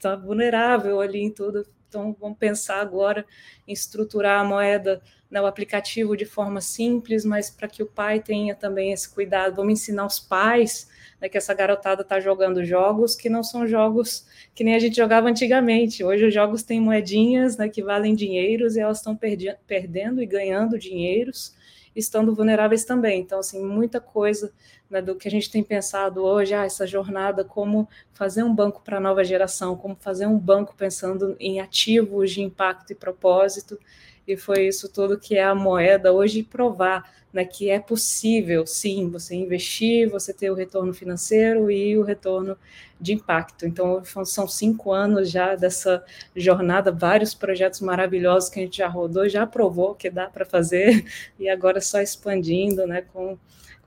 [0.00, 1.64] tá vulnerável ali em tudo.
[1.88, 3.24] Então vamos pensar agora
[3.66, 8.20] em estruturar a moeda, né, o aplicativo de forma simples, mas para que o pai
[8.20, 9.56] tenha também esse cuidado.
[9.56, 10.88] Vamos ensinar os pais
[11.20, 14.96] né, que essa garotada está jogando jogos que não são jogos que nem a gente
[14.96, 16.04] jogava antigamente.
[16.04, 19.18] Hoje os jogos têm moedinhas né, que valem dinheiros e elas estão
[19.66, 21.54] perdendo e ganhando dinheiros,
[21.94, 23.20] estando vulneráveis também.
[23.20, 24.52] Então, assim, muita coisa
[24.90, 28.82] né, do que a gente tem pensado hoje, ah, essa jornada, como fazer um banco
[28.82, 33.78] para a nova geração, como fazer um banco pensando em ativos de impacto e propósito,
[34.26, 39.10] e foi isso tudo que é a moeda hoje provar né, que é possível, sim,
[39.10, 42.56] você investir, você ter o retorno financeiro e o retorno
[43.00, 43.66] de impacto.
[43.66, 49.28] Então, são cinco anos já dessa jornada, vários projetos maravilhosos que a gente já rodou,
[49.28, 51.04] já provou que dá para fazer,
[51.38, 53.38] e agora só expandindo, né, com,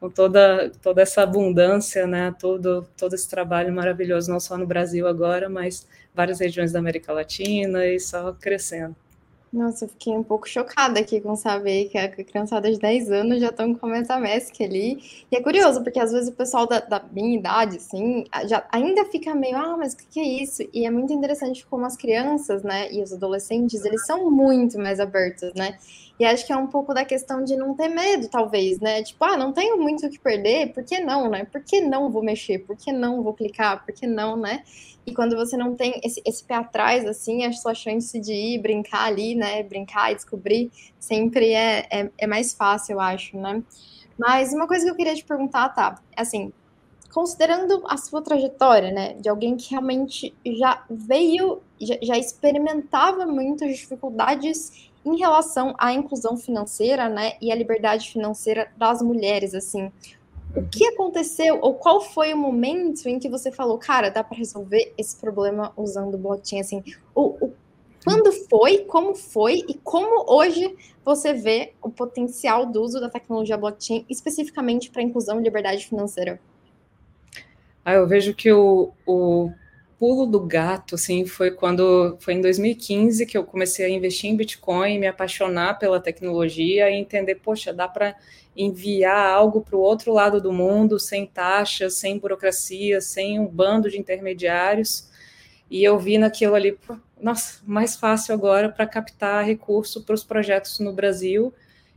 [0.01, 5.07] com toda, toda essa abundância, né, todo, todo esse trabalho maravilhoso, não só no Brasil
[5.07, 8.95] agora, mas várias regiões da América Latina e só crescendo.
[9.53, 13.41] Nossa, eu fiquei um pouco chocada aqui com saber que a criançada de 10 anos
[13.41, 15.25] já estão com essa MESC ali.
[15.29, 19.03] E é curioso, porque às vezes o pessoal da, da minha idade, assim, já ainda
[19.05, 20.63] fica meio, ah, mas o que, que é isso?
[20.73, 25.01] E é muito interessante como as crianças, né, e os adolescentes, eles são muito mais
[25.01, 25.77] abertos, né?
[26.21, 29.01] E acho que é um pouco da questão de não ter medo, talvez, né?
[29.01, 31.45] Tipo, ah, não tenho muito o que perder, por que não, né?
[31.45, 32.59] Por que não vou mexer?
[32.59, 33.83] Por que não vou clicar?
[33.83, 34.61] Por que não, né?
[35.03, 38.59] E quando você não tem esse, esse pé atrás, assim, a sua chance de ir
[38.59, 39.63] brincar ali, né?
[39.63, 43.63] Brincar e descobrir sempre é, é, é mais fácil, eu acho, né?
[44.15, 45.99] Mas uma coisa que eu queria te perguntar, tá?
[46.15, 46.53] Assim,
[47.11, 53.75] considerando a sua trajetória, né, de alguém que realmente já veio, já, já experimentava muitas
[53.75, 59.91] dificuldades em relação à inclusão financeira, né, e à liberdade financeira das mulheres, assim,
[60.55, 64.37] o que aconteceu ou qual foi o momento em que você falou, cara, dá para
[64.37, 66.83] resolver esse problema usando blockchain, assim,
[67.15, 67.53] o, o,
[68.03, 73.57] quando foi, como foi e como hoje você vê o potencial do uso da tecnologia
[73.57, 76.39] blockchain especificamente para inclusão e liberdade financeira?
[77.85, 79.51] Ah, eu vejo que o, o
[80.01, 84.35] pulo do gato, assim, foi quando foi em 2015 que eu comecei a investir em
[84.35, 88.15] Bitcoin, me apaixonar pela tecnologia e entender, poxa, dá para
[88.57, 93.91] enviar algo para o outro lado do mundo sem taxas, sem burocracia, sem um bando
[93.91, 95.07] de intermediários.
[95.69, 96.75] E eu vi naquilo ali,
[97.21, 101.53] nossa, mais fácil agora para captar recurso para os projetos no Brasil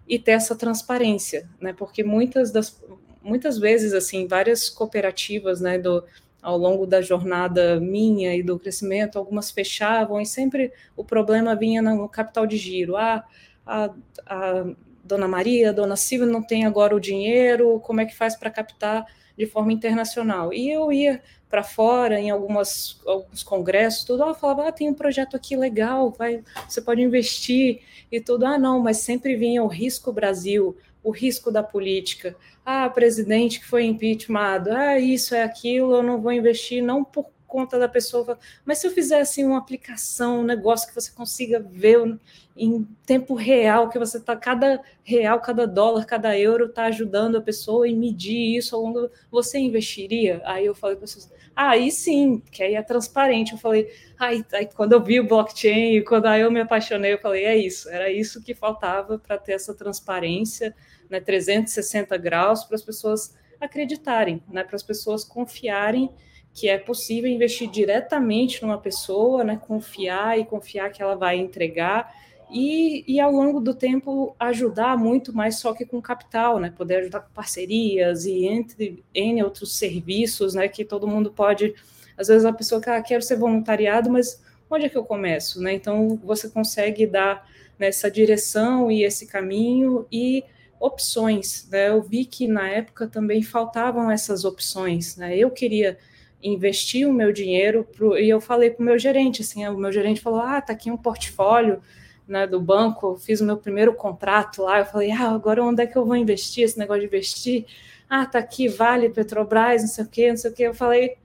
[0.07, 1.73] e ter essa transparência, né?
[1.73, 2.79] Porque muitas das
[3.23, 6.05] muitas vezes assim, várias cooperativas, né, do
[6.45, 11.81] ao longo da jornada minha e do crescimento, algumas fechavam e sempre o problema vinha
[11.81, 12.97] no capital de giro.
[12.97, 13.25] Ah,
[13.67, 13.91] a,
[14.27, 14.67] a
[15.03, 18.51] Dona Maria, a Dona Silvia não tem agora o dinheiro, como é que faz para
[18.51, 20.53] captar de forma internacional?
[20.53, 21.23] E eu ia
[21.55, 26.11] para fora em algumas, alguns congressos, tudo, eu falava, ah, tem um projeto aqui legal,
[26.11, 28.45] vai, você pode investir e tudo.
[28.45, 32.35] Ah, não, mas sempre vinha o risco Brasil, o risco da política.
[32.67, 37.31] Ah, presidente que foi impeachmentado, ah, isso é aquilo, eu não vou investir, não por
[37.55, 38.37] conta da pessoa.
[38.65, 42.19] Mas se eu fizesse assim, uma aplicação, um negócio que você consiga ver
[42.57, 47.41] em tempo real, que você está, cada real, cada dólar, cada euro está ajudando a
[47.41, 50.43] pessoa e medir isso ao longo, você investiria?
[50.45, 53.53] Aí eu falei para vocês, ah, aí sim, que aí é transparente.
[53.53, 53.89] Eu falei,
[54.19, 57.57] aí, aí quando eu vi o blockchain, quando aí eu me apaixonei, eu falei, é
[57.57, 60.75] isso, era isso que faltava para ter essa transparência,
[61.09, 66.11] né, 360 graus, para as pessoas acreditarem, né, para as pessoas confiarem
[66.55, 72.15] que é possível investir diretamente numa pessoa, né, confiar e confiar que ela vai entregar
[72.49, 76.99] e, e ao longo do tempo ajudar muito mais só que com capital, né, poder
[76.99, 81.75] ajudar com parcerias e entre N outros serviços, né, que todo mundo pode,
[82.17, 84.41] às vezes a pessoa quer, ah, quero ser voluntariado, mas
[84.71, 89.27] onde é que eu começo, né, então você consegue dar nessa né, direção e esse
[89.27, 90.45] caminho e
[90.79, 95.99] opções, né, eu vi que na época também faltavam essas opções, né, eu queria
[96.45, 99.91] investir o meu dinheiro pro, e eu falei para o meu gerente, assim, o meu
[99.91, 101.81] gerente falou, ah, tá aqui um portfólio
[102.29, 105.87] né, do banco, fiz o meu primeiro contrato lá, eu falei, ah, agora onde é
[105.87, 107.67] que eu vou investir, esse negócio de investir?
[108.09, 111.17] Ah, tá aqui, Vale, Petrobras, não sei o quê, não sei o quê, eu falei,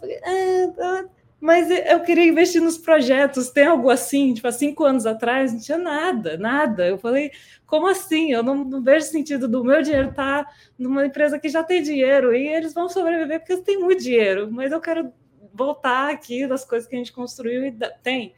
[0.00, 1.04] falei ah, ah,
[1.44, 4.32] mas eu queria investir nos projetos, tem algo assim?
[4.32, 6.86] Tipo, há cinco anos atrás não tinha nada, nada.
[6.86, 7.32] Eu falei,
[7.66, 8.32] como assim?
[8.32, 11.82] Eu não, não vejo sentido do meu dinheiro estar tá numa empresa que já tem
[11.82, 15.12] dinheiro e eles vão sobreviver porque eles têm muito dinheiro, mas eu quero
[15.52, 18.34] voltar aqui das coisas que a gente construiu e tem.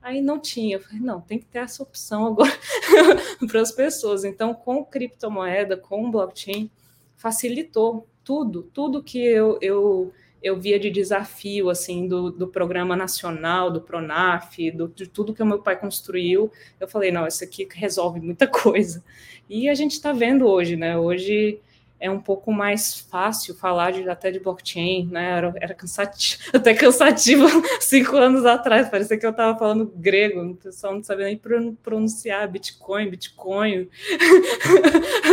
[0.00, 2.58] Aí não tinha, eu falei, não, tem que ter essa opção agora
[3.46, 4.24] para as pessoas.
[4.24, 6.70] Então, com criptomoeda, com blockchain,
[7.16, 10.10] facilitou tudo, tudo que eu, eu
[10.46, 15.42] eu via de desafio assim do, do programa nacional, do Pronaf, do, de tudo que
[15.42, 19.02] o meu pai construiu, eu falei, não, isso aqui resolve muita coisa.
[19.50, 20.96] E a gente está vendo hoje, né?
[20.96, 21.60] Hoje
[21.98, 25.30] é um pouco mais fácil falar de, até de blockchain, né?
[25.30, 27.46] Era, era cansativo, até cansativo
[27.80, 31.40] cinco anos atrás, parecia que eu estava falando grego, o pessoal não sabia nem
[31.82, 33.88] pronunciar Bitcoin, Bitcoin.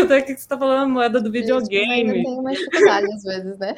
[0.04, 2.24] até que você está falando a moeda do videogame.
[2.24, 3.76] Tem uma dificuldade às vezes, né?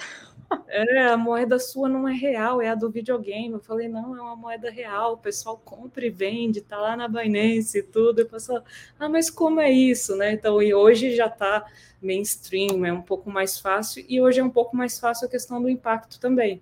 [0.68, 3.54] É, a moeda sua não é real, é a do videogame.
[3.54, 7.08] Eu falei, não, é uma moeda real, o pessoal compra e vende, tá lá na
[7.08, 8.20] Binance e tudo.
[8.20, 8.64] Eu pessoal,
[9.00, 10.34] ah, mas como é isso, né?
[10.34, 11.66] Então, e hoje já tá
[12.02, 15.62] mainstream, é um pouco mais fácil, e hoje é um pouco mais fácil a questão
[15.62, 16.62] do impacto também.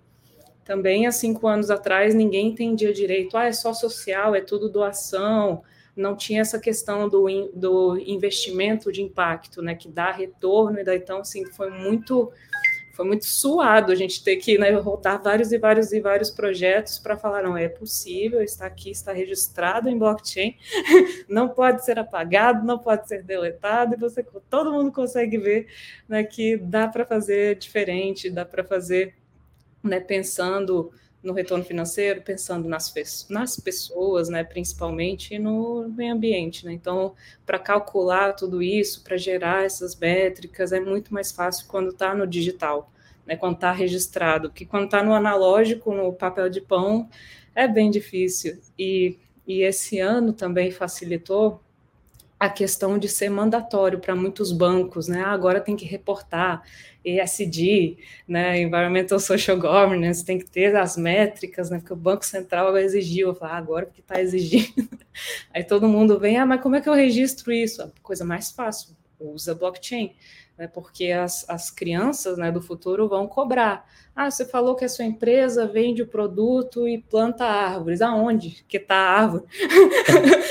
[0.64, 5.62] Também há cinco anos atrás ninguém entendia direito, ah, é só social, é tudo doação,
[5.96, 10.98] não tinha essa questão do, do investimento de impacto, né, que dá retorno, e daí
[10.98, 12.32] então, assim, foi muito
[12.94, 16.96] foi muito suado a gente ter que né, rodar vários e vários e vários projetos
[16.96, 20.56] para falar, não, é possível, está aqui, está registrado em blockchain,
[21.28, 25.66] não pode ser apagado, não pode ser deletado, e você, todo mundo consegue ver
[26.08, 29.16] né, que dá para fazer diferente, dá para fazer
[29.82, 30.92] né, pensando
[31.24, 32.92] no retorno financeiro, pensando nas,
[33.30, 36.66] nas pessoas, né, principalmente, e no meio ambiente.
[36.66, 36.74] Né?
[36.74, 37.14] Então,
[37.46, 42.26] para calcular tudo isso, para gerar essas métricas, é muito mais fácil quando está no
[42.26, 42.92] digital,
[43.26, 47.08] né, quando está registrado, que quando está no analógico, no papel de pão,
[47.54, 48.60] é bem difícil.
[48.78, 51.60] E, e esse ano também facilitou
[52.38, 55.22] a questão de ser mandatório para muitos bancos, né?
[55.24, 56.62] Ah, agora tem que reportar
[57.04, 58.60] ESG, né?
[58.60, 61.78] Environmental Social Governance, tem que ter as métricas, né?
[61.78, 64.88] Porque o Banco Central exigiu, falei, ah, agora porque está exigindo.
[65.52, 67.82] Aí todo mundo vem, ah, mas como é que eu registro isso?
[67.82, 70.14] A coisa mais fácil, usa blockchain
[70.56, 73.86] né, porque as, as crianças né, do futuro vão cobrar.
[74.16, 78.00] Ah, você falou que a sua empresa vende o produto e planta árvores.
[78.00, 79.44] Aonde que está a árvore?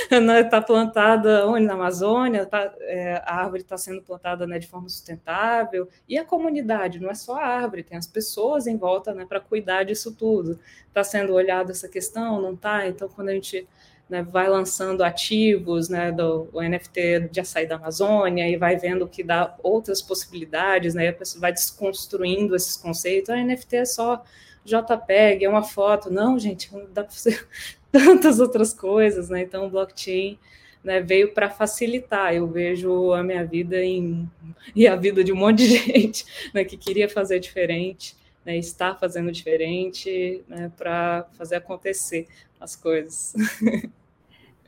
[0.04, 0.20] Está
[0.60, 1.66] né, plantada onde?
[1.66, 2.46] Na Amazônia?
[2.46, 5.88] Tá, é, a árvore está sendo plantada né, de forma sustentável.
[6.10, 7.00] E a comunidade?
[7.00, 10.60] Não é só a árvore, tem as pessoas em volta né, para cuidar disso tudo.
[10.90, 12.42] Está sendo olhada essa questão?
[12.42, 12.86] Não está?
[12.86, 13.66] Então, quando a gente
[14.10, 19.24] né, vai lançando ativos né, do NFT de açaí da Amazônia e vai vendo que
[19.24, 23.30] dá outras possibilidades, né, a pessoa vai desconstruindo esses conceitos.
[23.30, 24.24] A ah, NFT é só
[24.66, 26.10] JPEG, é uma foto.
[26.10, 27.48] Não, gente, dá para fazer
[27.92, 29.42] tantas outras coisas, né?
[29.42, 30.38] Então, o blockchain
[30.84, 32.34] né, veio para facilitar.
[32.34, 34.30] Eu vejo a minha vida em,
[34.76, 38.16] e a vida de um monte de gente né, que queria fazer diferente,
[38.46, 42.28] né, está fazendo diferente né, para fazer acontecer
[42.60, 43.34] as coisas.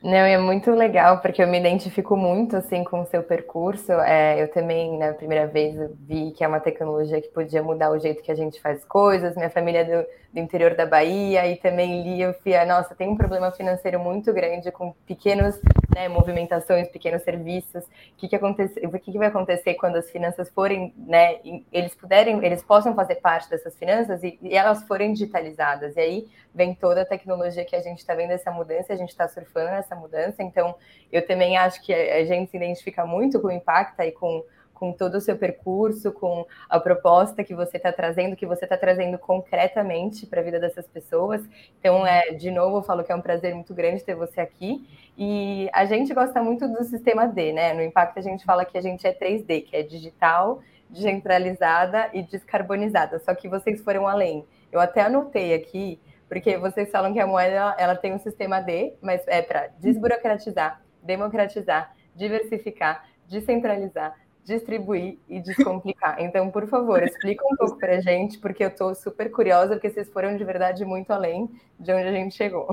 [0.02, 3.90] Não, é muito legal, porque eu me identifico muito, assim, com o seu percurso.
[3.92, 7.98] É, eu também, na primeira vez, vi que é uma tecnologia que podia mudar o
[7.98, 9.34] jeito que a gente faz coisas.
[9.34, 10.06] Minha família é do,
[10.36, 14.34] do interior da Bahia, e também li, eu fui, nossa, tem um problema financeiro muito
[14.34, 15.58] grande com pequenos,
[15.94, 17.84] né, movimentações, pequenos serviços.
[17.84, 21.38] O que, que, acontece, o que, que vai acontecer quando as finanças forem, né,
[21.72, 25.96] eles puderem, eles possam fazer parte dessas finanças e, e elas forem digitalizadas.
[25.96, 29.08] E aí vem toda a tecnologia que a gente está vendo essa mudança, a gente
[29.08, 30.42] está surfando nessa mudança.
[30.42, 30.74] Então,
[31.10, 34.44] eu também acho que a gente se identifica muito com o Impacta e com
[34.78, 38.76] com todo o seu percurso, com a proposta que você está trazendo, que você está
[38.76, 41.42] trazendo concretamente para a vida dessas pessoas.
[41.80, 44.86] Então, é, de novo, eu falo que é um prazer muito grande ter você aqui.
[45.16, 47.72] E a gente gosta muito do sistema D, né?
[47.72, 50.60] No Impacto a gente fala que a gente é 3D, que é digital,
[50.90, 53.18] descentralizada e descarbonizada.
[53.18, 54.44] Só que vocês foram além.
[54.70, 55.98] Eu até anotei aqui,
[56.28, 60.82] porque vocês falam que a moeda ela tem um sistema D, mas é para desburocratizar,
[61.02, 64.14] democratizar, diversificar, descentralizar,
[64.46, 66.22] distribuir e descomplicar.
[66.22, 69.90] Então, por favor, explica um pouco para a gente, porque eu estou super curiosa, porque
[69.90, 72.68] vocês foram de verdade muito além de onde a gente chegou.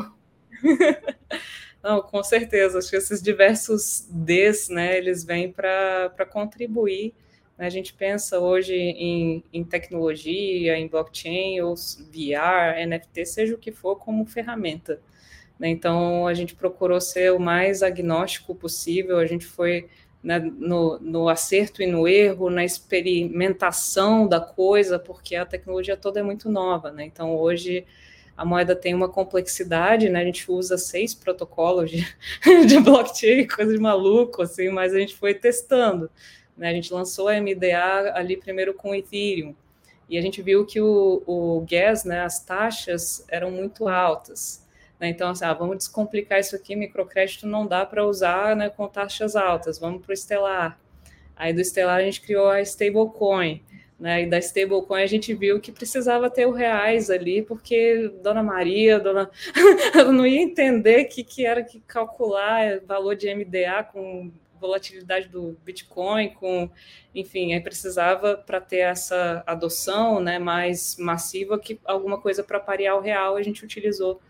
[1.82, 2.78] Não, com certeza.
[2.78, 7.14] Acho que esses diversos Ds, né, eles vêm para contribuir.
[7.58, 7.66] Né?
[7.66, 13.72] A gente pensa hoje em, em tecnologia, em blockchain, ou VR, NFT, seja o que
[13.72, 15.02] for, como ferramenta.
[15.58, 15.70] Né?
[15.70, 19.90] Então, a gente procurou ser o mais agnóstico possível, a gente foi
[20.24, 26.22] né, no, no, acerto e no erro, na experimentação da coisa, porque a tecnologia toda
[26.22, 27.04] é muito nova, né?
[27.04, 27.86] Então hoje
[28.36, 30.22] a moeda tem uma complexidade, né?
[30.22, 32.08] A gente usa seis protocolos de,
[32.66, 36.10] de blockchain, coisa de maluco, assim, mas a gente foi testando.
[36.58, 36.70] Né?
[36.70, 39.54] A gente lançou a MDA ali primeiro com o Ethereum,
[40.10, 44.63] e a gente viu que o, o gas, né, as taxas eram muito altas.
[45.04, 45.10] Né?
[45.10, 49.36] Então, assim, ah, vamos descomplicar isso aqui, microcrédito não dá para usar né, com taxas
[49.36, 50.80] altas, vamos para o Estelar.
[51.36, 53.62] Aí do Estelar a gente criou a stablecoin,
[54.00, 54.24] né?
[54.24, 58.98] E da stablecoin a gente viu que precisava ter o reais ali, porque Dona Maria,
[58.98, 59.30] Dona
[60.08, 66.30] não ia entender que, que era que calcular valor de MDA com volatilidade do Bitcoin,
[66.30, 66.70] com,
[67.14, 72.96] enfim, aí precisava para ter essa adoção, né, mais massiva que alguma coisa para parear
[72.96, 74.22] o real a gente utilizou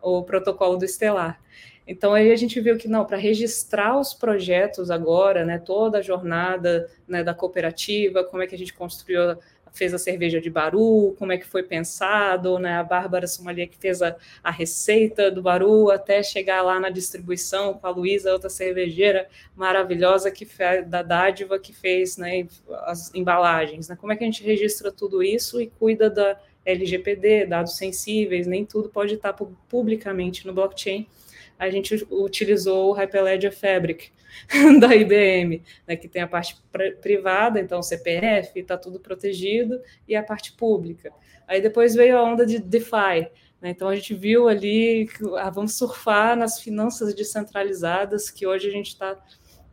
[0.00, 1.40] o protocolo do Estelar.
[1.86, 6.02] Então aí a gente viu que não, para registrar os projetos agora, né, toda a
[6.02, 9.36] jornada né, da cooperativa, como é que a gente construiu,
[9.72, 13.76] fez a cerveja de Baru, como é que foi pensado, né, a Bárbara Somalia que
[13.76, 18.48] fez a, a receita do Baru até chegar lá na distribuição com a Luísa, outra
[18.48, 22.48] cervejeira maravilhosa que fez, da dádiva que fez né,
[22.84, 23.88] as embalagens.
[23.88, 26.36] Né, como é que a gente registra tudo isso e cuida da
[26.66, 31.06] LGPD, dados sensíveis, nem tudo pode estar publicamente no blockchain.
[31.58, 34.10] A gente utilizou o Hyperledger Fabric
[34.80, 36.56] da IBM, né, que tem a parte
[37.00, 41.12] privada, então CPF, está tudo protegido, e a parte pública.
[41.46, 45.08] Aí depois veio a onda de DeFi, né, então a gente viu ali,
[45.38, 49.16] ah, vamos surfar nas finanças descentralizadas, que hoje a gente está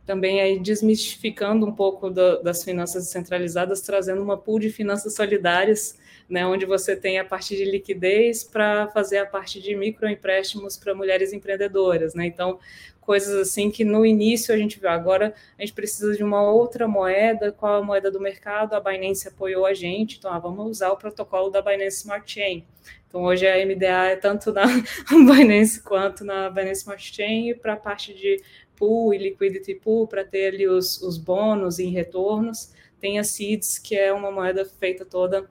[0.06, 5.98] também aí desmistificando um pouco do, das finanças descentralizadas, trazendo uma pool de finanças solidárias
[6.28, 10.94] né, onde você tem a parte de liquidez para fazer a parte de microempréstimos para
[10.94, 12.14] mulheres empreendedoras.
[12.14, 12.26] Né?
[12.26, 12.58] Então,
[13.00, 16.88] coisas assim que no início a gente viu, agora a gente precisa de uma outra
[16.88, 18.74] moeda, qual a moeda do mercado?
[18.74, 22.64] A Binance apoiou a gente, então ah, vamos usar o protocolo da Binance Smart Chain.
[23.06, 24.64] Então, hoje a MDA é tanto na
[25.06, 28.42] Binance quanto na Binance Smart Chain, e para a parte de
[28.76, 33.78] pool e liquidity pool, para ter ali os, os bônus em retornos, tem a Seeds,
[33.78, 35.48] que é uma moeda feita toda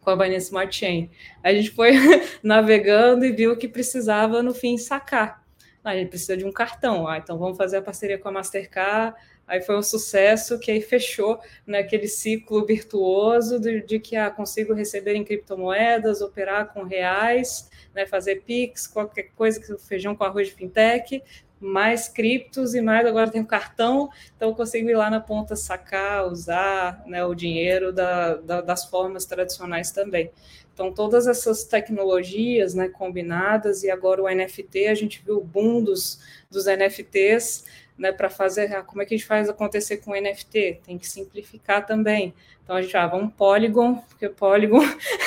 [0.00, 1.10] com a Binance Smart Chain.
[1.42, 1.92] A gente foi
[2.42, 5.42] navegando e viu que precisava, no fim, sacar.
[5.84, 7.08] Ah, a gente precisa de um cartão.
[7.08, 9.16] Ah, então vamos fazer a parceria com a Mastercard.
[9.46, 14.72] Aí foi um sucesso que aí fechou naquele ciclo virtuoso de, de que ah, consigo
[14.72, 20.54] receber em criptomoedas, operar com reais, né, fazer PIX, qualquer coisa feijão com arroz de
[20.54, 21.22] fintech,
[21.62, 25.54] mais criptos e mais agora tem o cartão, então eu consigo ir lá na ponta
[25.54, 30.30] sacar, usar né, o dinheiro da, da, das formas tradicionais também.
[30.74, 35.82] Então, todas essas tecnologias né, combinadas, e agora o NFT, a gente viu o boom
[35.82, 36.18] dos,
[36.50, 37.64] dos NFTs,
[38.02, 40.80] né, para fazer, ah, como é que a gente faz acontecer com NFT?
[40.84, 42.34] Tem que simplificar também.
[42.64, 44.82] Então a gente ah, vamos Polygon, porque Polygon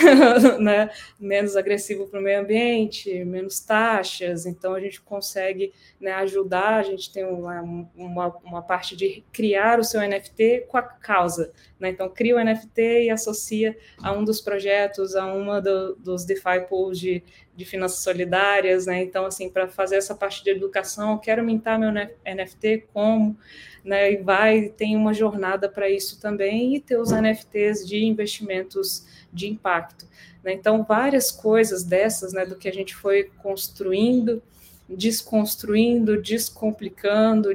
[0.59, 5.71] né, menos agressivo para o meio ambiente, menos taxas, então a gente consegue
[6.01, 7.61] né, ajudar, a gente tem uma,
[7.95, 11.53] uma, uma, parte de criar o seu NFT com a causa.
[11.79, 11.89] Né?
[11.89, 16.61] Então cria o NFT e associa a um dos projetos, a uma do, dos DeFi
[16.67, 17.23] pools de,
[17.55, 19.01] de finanças solidárias, né?
[19.01, 23.37] Então, assim, para fazer essa parte de educação, quero mintar meu NFT, como?
[23.85, 29.05] né, e vai, tem uma jornada para isso também, e ter os NFTs de investimentos
[29.31, 30.07] de impacto.
[30.43, 30.53] Né?
[30.53, 34.41] Então, várias coisas dessas, né, do que a gente foi construindo,
[34.89, 37.49] desconstruindo, descomplicando,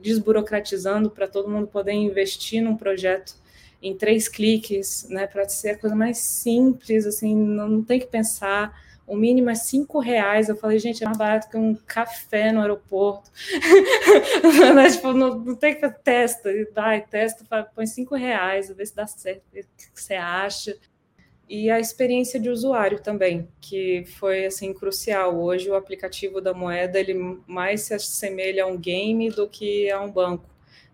[0.00, 3.34] desburocratizando para todo mundo poder investir num projeto
[3.82, 8.74] em três cliques, né, para ser a coisa mais simples, assim, não tem que pensar
[9.10, 10.48] o mínimo é cinco reais.
[10.48, 13.28] Eu falei, gente, é mais barato que um café no aeroporto.
[14.92, 19.42] tipo, não, não, tem que testa, vai, testa, põe cinco reais, vê se dá certo,
[19.48, 20.78] o que você acha.
[21.48, 25.36] E a experiência de usuário também, que foi assim crucial.
[25.36, 27.14] Hoje o aplicativo da moeda ele
[27.48, 30.48] mais se assemelha a um game do que a um banco.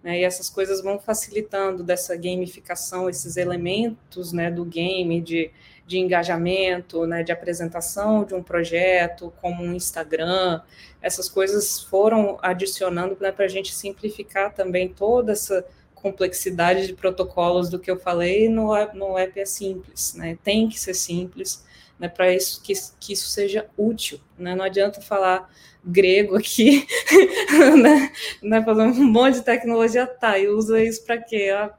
[0.07, 5.51] Né, e essas coisas vão facilitando dessa gamificação, esses elementos né, do game, de
[5.87, 10.61] de engajamento, né, de apresentação de um projeto, como um Instagram,
[11.01, 17.69] essas coisas foram adicionando né, para a gente simplificar também toda essa complexidade de protocolos
[17.71, 20.37] do que eu falei no, no app é simples, né?
[20.43, 21.65] Tem que ser simples,
[21.99, 22.09] né?
[22.09, 24.55] Para isso que, que isso seja útil, né?
[24.55, 25.51] Não adianta falar
[25.85, 26.87] grego aqui,
[27.81, 28.13] né?
[28.43, 28.65] né?
[28.65, 30.39] Fazer um monte de tecnologia, tá?
[30.39, 31.51] E usa isso para quê?
[31.55, 31.75] Ah,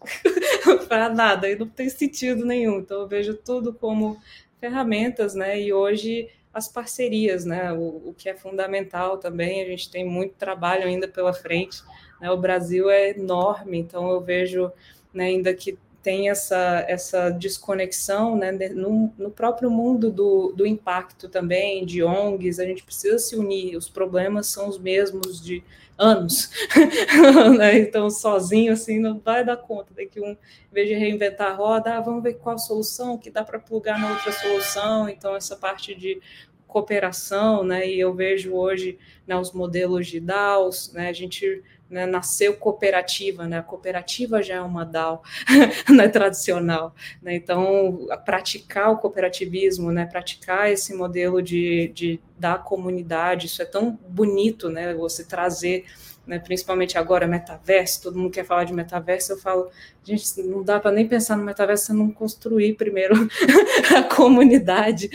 [0.88, 2.80] para nada, e não tem sentido nenhum.
[2.80, 4.20] Então, eu vejo tudo como
[4.60, 5.60] ferramentas, né?
[5.60, 7.72] E hoje as parcerias, né?
[7.72, 11.82] O, o, que é fundamental também, a gente tem muito trabalho ainda pela frente.
[12.20, 12.30] Né?
[12.30, 14.70] O Brasil é enorme, então eu vejo
[15.12, 21.28] né, ainda que tem essa, essa desconexão né, no, no próprio mundo do, do impacto
[21.28, 25.62] também, de ONGs, a gente precisa se unir, os problemas são os mesmos de
[25.96, 26.50] anos,
[27.58, 27.78] né?
[27.78, 30.38] então sozinho assim não vai dar conta, que um, em
[30.72, 34.12] vez de reinventar a roda, ah, vamos ver qual solução que dá para plugar na
[34.12, 36.20] outra solução, então essa parte de
[36.68, 42.06] cooperação, né, e eu vejo hoje né, os modelos de DAOs, né, a gente né,
[42.06, 43.58] nasceu cooperativa, né?
[43.58, 45.22] A cooperativa já é uma DAO
[45.88, 47.34] né, tradicional, né?
[47.34, 50.06] Então, praticar o cooperativismo, né?
[50.06, 54.94] Praticar esse modelo de, de da comunidade, isso é tão bonito, né?
[54.94, 55.86] Você trazer
[56.28, 59.70] né, principalmente agora metaverso, todo mundo quer falar de metaverso, eu falo,
[60.04, 63.14] gente, não dá para nem pensar no metaverso se não construir primeiro
[63.96, 65.08] a comunidade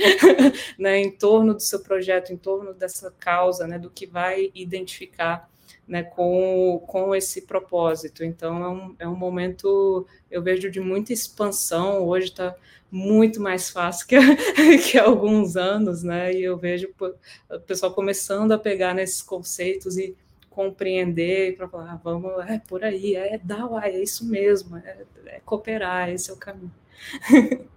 [0.78, 5.48] né, em torno do seu projeto, em torno dessa causa, né, do que vai identificar
[5.88, 8.24] né, com, com esse propósito.
[8.24, 12.06] Então, é um, é um momento, eu vejo, de muita expansão.
[12.08, 12.56] Hoje está
[12.92, 14.18] muito mais fácil que,
[14.92, 16.34] que há alguns anos, né?
[16.34, 16.90] E eu vejo
[17.50, 20.16] o pessoal começando a pegar nesses conceitos e
[20.50, 25.42] compreender para falar, ah, vamos, é por aí, é dar, é isso mesmo, é, é
[25.44, 26.72] cooperar, esse é o caminho.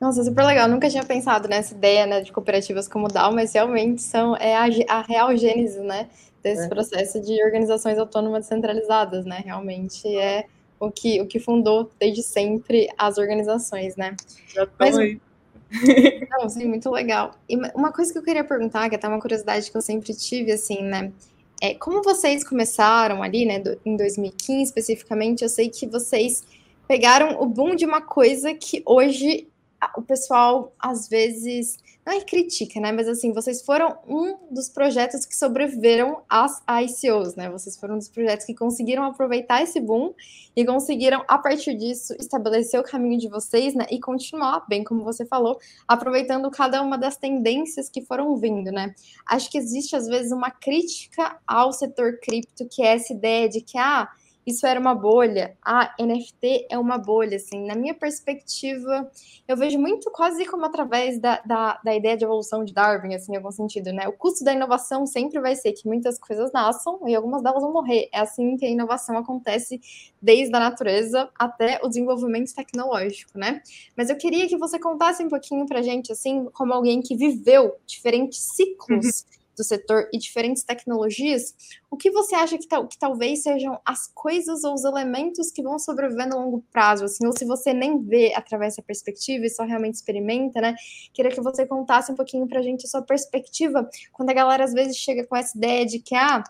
[0.00, 0.68] Nossa, super legal.
[0.68, 4.66] Nunca tinha pensado nessa ideia né, de cooperativas como DAO, mas realmente são é a,
[4.88, 6.08] a real gênese né,
[6.46, 6.68] desse é.
[6.68, 9.42] processo de organizações autônomas descentralizadas, né?
[9.44, 10.46] Realmente é
[10.78, 14.14] o que, o que fundou desde sempre as organizações, né?
[14.54, 15.20] Já mas, aí.
[16.30, 17.32] Não, sim, muito legal.
[17.48, 20.14] E uma coisa que eu queria perguntar, que é até uma curiosidade que eu sempre
[20.14, 21.12] tive, assim, né?
[21.60, 26.44] É, como vocês começaram ali, né, do, em 2015 especificamente, eu sei que vocês
[26.86, 29.48] pegaram o boom de uma coisa que hoje
[29.96, 32.92] o pessoal às vezes não é critica, né?
[32.92, 37.50] Mas assim, vocês foram um dos projetos que sobreviveram às ICOs, né?
[37.50, 40.14] Vocês foram um dos projetos que conseguiram aproveitar esse boom
[40.54, 43.86] e conseguiram, a partir disso, estabelecer o caminho de vocês, né?
[43.90, 45.58] E continuar, bem como você falou,
[45.88, 48.94] aproveitando cada uma das tendências que foram vindo, né?
[49.26, 53.60] Acho que existe, às vezes, uma crítica ao setor cripto, que é essa ideia de
[53.60, 54.08] que, ah,
[54.46, 55.56] isso era uma bolha.
[55.60, 57.66] Ah, NFT é uma bolha, assim.
[57.66, 59.10] Na minha perspectiva,
[59.48, 63.32] eu vejo muito quase como através da, da, da ideia de evolução de Darwin, assim,
[63.32, 64.06] em algum sentido, né?
[64.06, 67.72] O custo da inovação sempre vai ser que muitas coisas nasçam e algumas delas vão
[67.72, 68.08] morrer.
[68.12, 69.80] É assim que a inovação acontece
[70.22, 73.60] desde a natureza até o desenvolvimento tecnológico, né?
[73.96, 77.74] Mas eu queria que você contasse um pouquinho pra gente, assim, como alguém que viveu
[77.84, 81.54] diferentes ciclos uhum do setor e diferentes tecnologias,
[81.90, 85.78] o que você acha que, que talvez sejam as coisas ou os elementos que vão
[85.78, 89.64] sobreviver no longo prazo, assim, ou se você nem vê através dessa perspectiva e só
[89.64, 90.74] realmente experimenta, né?
[91.12, 94.64] Queria que você contasse um pouquinho para a gente a sua perspectiva, quando a galera
[94.64, 96.44] às vezes chega com essa ideia de que, ah,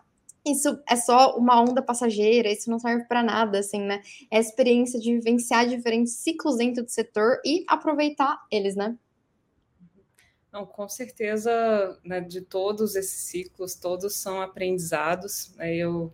[0.46, 4.00] isso é só uma onda passageira, isso não serve para nada, assim, né?
[4.30, 8.96] É a experiência de vivenciar diferentes ciclos dentro do setor e aproveitar eles, né?
[10.64, 15.52] Com certeza, né, de todos esses ciclos, todos são aprendizados.
[15.56, 16.12] Né, eu,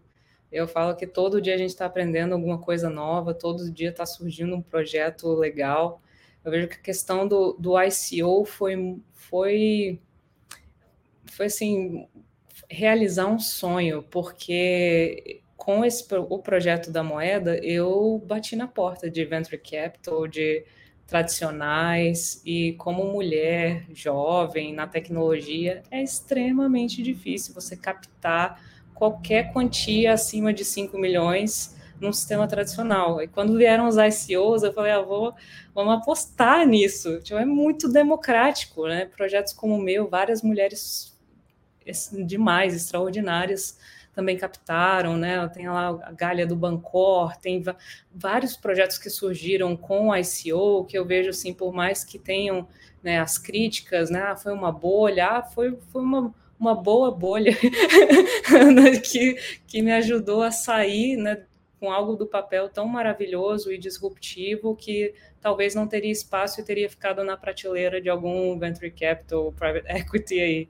[0.50, 4.06] eu falo que todo dia a gente está aprendendo alguma coisa nova, todo dia está
[4.06, 6.02] surgindo um projeto legal.
[6.44, 10.00] Eu vejo que a questão do, do ICO foi, foi,
[11.26, 12.08] foi assim,
[12.68, 19.24] realizar um sonho, porque com esse, o projeto da moeda, eu bati na porta de
[19.24, 20.64] venture capital, de
[21.12, 28.58] tradicionais e como mulher jovem na tecnologia é extremamente difícil você captar
[28.94, 33.20] qualquer quantia acima de 5 milhões num sistema tradicional.
[33.20, 35.34] E quando vieram os ICOs, eu falei, ah, vou,
[35.74, 37.20] vamos apostar nisso.
[37.20, 39.04] Tipo, é muito democrático, né?
[39.14, 41.14] Projetos como o meu, várias mulheres
[42.24, 43.78] demais, extraordinárias,
[44.14, 45.48] também captaram, né?
[45.48, 47.62] Tem lá a Galha do Bancor, tem
[48.14, 52.68] vários projetos que surgiram com ICO, que eu vejo assim, por mais que tenham
[53.02, 54.20] né, as críticas, né?
[54.20, 57.52] Ah, foi uma bolha, ah, foi, foi uma, uma boa bolha
[58.74, 59.36] né, que,
[59.66, 61.44] que me ajudou a sair né,
[61.80, 66.88] com algo do papel tão maravilhoso e disruptivo que talvez não teria espaço e teria
[66.88, 70.68] ficado na prateleira de algum venture capital, private equity aí.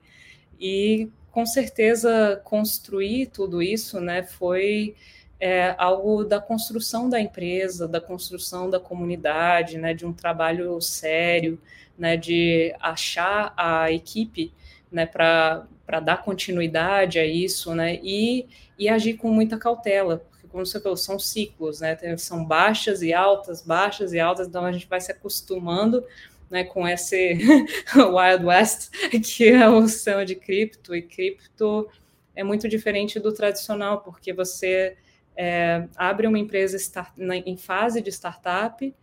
[0.59, 4.95] E com certeza construir tudo isso, né, foi
[5.39, 11.59] é, algo da construção da empresa, da construção da comunidade, né, de um trabalho sério,
[11.97, 14.53] né, de achar a equipe,
[14.91, 15.65] né, para
[16.03, 18.45] dar continuidade a isso, né, e,
[18.77, 23.11] e agir com muita cautela, porque como você falou, são ciclos, né, são baixas e
[23.11, 26.05] altas, baixas e altas, então a gente vai se acostumando
[26.53, 27.33] né, com esse
[27.97, 31.89] Wild West, que é o sistema de cripto, e cripto
[32.35, 34.95] é muito diferente do tradicional, porque você
[35.35, 38.93] é, abre uma empresa start, na, em fase de startup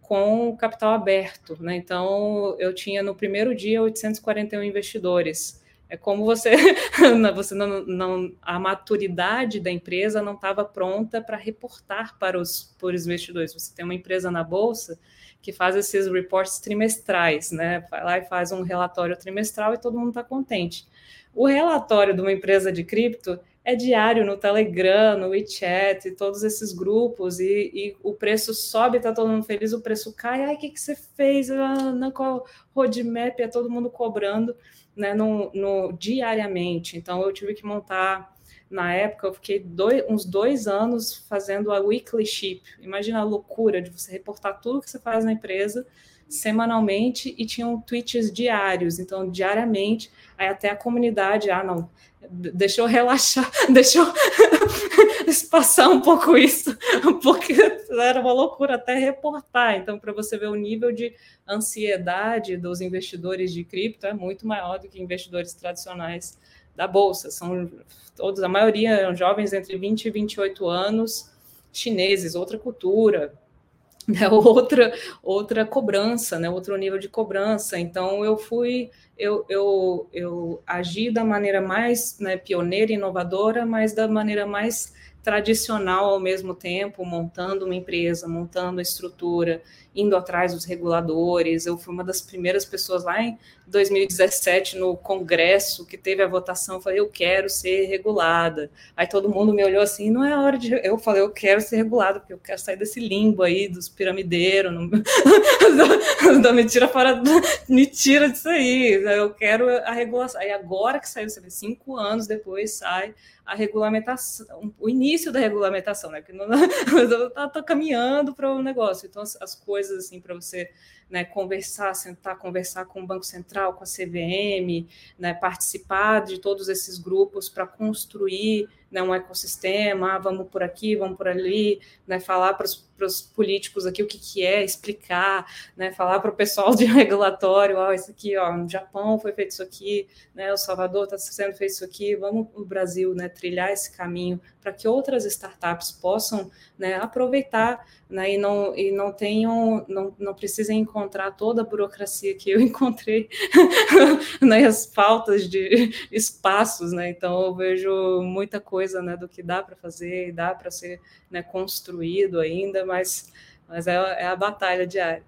[0.00, 1.62] com capital aberto.
[1.62, 1.76] Né?
[1.76, 5.62] Então, eu tinha no primeiro dia 841 investidores.
[5.90, 6.52] É como você,
[7.34, 12.96] você não, não, a maturidade da empresa não estava pronta para reportar para os, para
[12.96, 13.52] os investidores.
[13.52, 14.98] Você tem uma empresa na bolsa,
[15.44, 17.84] que faz esses reports trimestrais, né?
[17.90, 20.86] Vai lá e faz um relatório trimestral e todo mundo está contente.
[21.34, 26.72] O relatório de uma empresa de cripto é diário no Telegram, no WeChat, todos esses
[26.72, 30.58] grupos, e, e o preço sobe, está todo mundo feliz, o preço cai, ai, o
[30.58, 31.50] que, que você fez?
[31.50, 34.56] Ah, na qual roadmap é todo mundo cobrando
[34.96, 36.96] né, no, no, diariamente.
[36.96, 38.33] Então eu tive que montar
[38.70, 42.62] na época, eu fiquei dois, uns dois anos fazendo a weekly ship.
[42.80, 45.86] Imagina a loucura de você reportar tudo que você faz na empresa
[46.28, 51.88] semanalmente e tinham tweets diários, então diariamente, aí até a comunidade, ah, não,
[52.30, 54.06] deixa eu relaxar, deixa eu
[55.50, 56.76] passar um pouco isso,
[57.22, 57.54] porque
[58.00, 59.76] era uma loucura até reportar.
[59.76, 61.14] Então, para você ver o nível de
[61.48, 66.38] ansiedade dos investidores de cripto é muito maior do que investidores tradicionais
[66.74, 67.30] da bolsa.
[67.30, 67.70] São
[68.16, 71.30] todos, a maioria jovens entre 20 e 28 anos,
[71.72, 73.34] chineses, outra cultura,
[74.06, 77.78] né, outra outra cobrança, né, outro nível de cobrança.
[77.78, 84.08] Então eu fui eu, eu, eu agi da maneira mais né, pioneira, inovadora, mas da
[84.08, 89.62] maneira mais tradicional ao mesmo tempo, montando uma empresa, montando a estrutura,
[89.94, 91.66] indo atrás dos reguladores.
[91.66, 96.76] Eu fui uma das primeiras pessoas lá em 2017 no Congresso que teve a votação.
[96.76, 98.70] Eu falei, eu quero ser regulada.
[98.96, 100.72] Aí todo mundo me olhou assim, não é hora de.
[100.86, 104.72] Eu falei, eu quero ser regulada, porque eu quero sair desse limbo aí dos piramideiros.
[106.42, 106.52] Não...
[106.52, 107.22] me tira fora,
[107.68, 108.92] me tira disso aí.
[108.92, 110.40] Eu quero a regulação.
[110.40, 113.14] Aí agora que saiu, você vê, cinco anos depois sai
[113.44, 116.22] a regulamentação, o início da regulamentação, né?
[116.22, 116.46] Que não
[117.28, 119.06] está tá caminhando para o negócio.
[119.06, 120.70] Então, as, as, coisas assim para você
[121.08, 124.86] né, conversar, sentar, conversar com o Banco Central, com a CVM,
[125.18, 130.94] né, participar de todos esses grupos para construir né, um ecossistema, ah, vamos por aqui,
[130.94, 135.90] vamos por ali, né, falar para os políticos aqui o que, que é, explicar, né,
[135.92, 139.64] falar para o pessoal de regulatório, ó, isso aqui, ó, no Japão foi feito isso
[139.64, 143.90] aqui, né, o Salvador está sendo feito isso aqui, vamos no Brasil, né, trilhar esse
[143.90, 146.48] caminho para que outras startups possam
[146.78, 147.84] né, aproveitar
[148.14, 152.60] né, e, não, e não tenham, não, não precisem encontrar toda a burocracia que eu
[152.62, 153.28] encontrei
[154.40, 157.10] né, as faltas de espaços, né?
[157.10, 161.00] Então eu vejo muita coisa né, do que dá para fazer e dá para ser
[161.28, 163.32] né, construído ainda, mas,
[163.68, 165.24] mas é, é a batalha diária.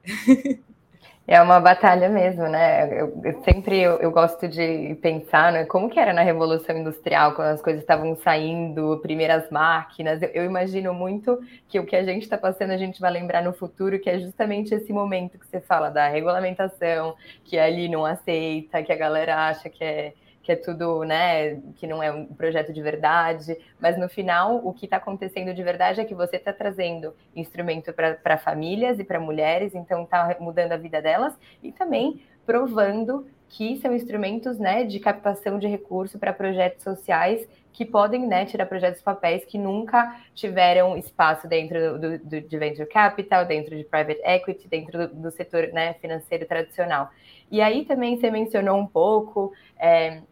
[1.29, 3.01] É uma batalha mesmo, né?
[3.01, 5.65] Eu, eu sempre eu, eu, gosto de pensar, né?
[5.65, 10.23] Como que era na Revolução Industrial, quando as coisas estavam saindo, primeiras máquinas.
[10.23, 13.43] Eu, eu imagino muito que o que a gente está passando, a gente vai lembrar
[13.43, 18.07] no futuro, que é justamente esse momento que você fala da regulamentação, que ali não
[18.07, 20.13] aceita, que a galera acha que é
[20.47, 24.73] que é tudo, né, que não é um projeto de verdade, mas no final o
[24.73, 29.19] que está acontecendo de verdade é que você está trazendo instrumento para famílias e para
[29.19, 35.01] mulheres, então está mudando a vida delas e também provando que são instrumentos, né, de
[35.01, 40.97] captação de recurso para projetos sociais que podem, né, tirar projetos papéis que nunca tiveram
[40.97, 45.73] espaço dentro do, do, de venture capital, dentro de private equity, dentro do, do setor,
[45.73, 47.11] né, financeiro tradicional.
[47.51, 50.23] E aí também você mencionou um pouco é,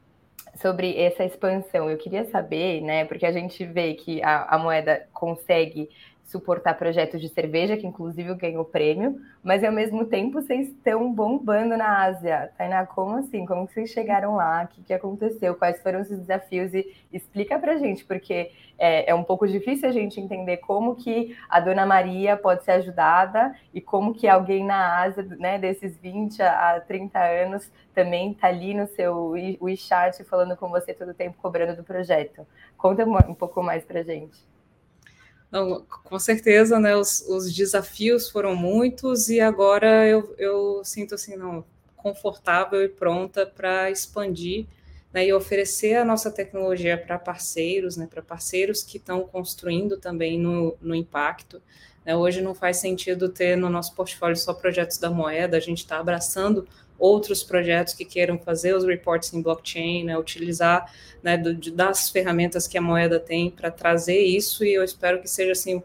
[0.61, 1.91] sobre essa expansão.
[1.91, 5.89] Eu queria saber, né, porque a gente vê que a, a moeda consegue
[6.25, 11.77] suportar projetos de cerveja, que inclusive ganhou prêmio, mas ao mesmo tempo vocês estão bombando
[11.77, 12.51] na Ásia.
[12.57, 13.45] Tainá, como assim?
[13.45, 14.65] Como vocês chegaram lá?
[14.65, 15.55] O que, que aconteceu?
[15.55, 16.73] Quais foram os desafios?
[16.73, 21.37] E explica pra gente, porque é, é, um pouco difícil a gente entender como que
[21.49, 26.43] a Dona Maria pode ser ajudada e como que alguém na Ásia, né, desses 20
[26.43, 31.37] a 30 anos, também está ali no seu WeChat falando com você todo o tempo,
[31.41, 32.47] cobrando do projeto.
[32.77, 34.54] Conta um pouco mais pra gente.
[35.55, 36.97] Não, com certeza, né?
[36.97, 41.65] Os, os, desafios foram muitos e agora eu, eu sinto assim, não,
[41.97, 44.67] confortável e pronta para expandir
[45.13, 50.37] né, e oferecer a nossa tecnologia para parceiros, né, para parceiros que estão construindo também
[50.41, 51.63] no, no impacto.
[52.05, 55.79] Né, hoje não faz sentido ter no nosso portfólio só projetos da moeda, a gente
[55.79, 56.67] está abraçando
[56.99, 60.93] outros projetos que queiram fazer os reports em blockchain, né, utilizar
[61.23, 65.29] né, do, das ferramentas que a moeda tem para trazer isso, e eu espero que
[65.29, 65.83] seja assim,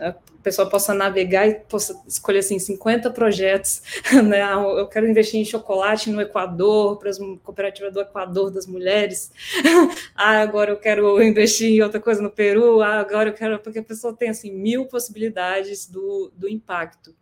[0.00, 3.82] a pessoa possa navegar e possa escolher assim 50 projetos,
[4.24, 4.40] né?
[4.42, 9.30] Ah, eu quero investir em chocolate no Equador, para as cooperativas do Equador das mulheres.
[10.16, 12.80] ah, agora eu quero investir em outra coisa no Peru.
[12.80, 17.14] Ah, agora eu quero porque a pessoa tem assim mil possibilidades do, do impacto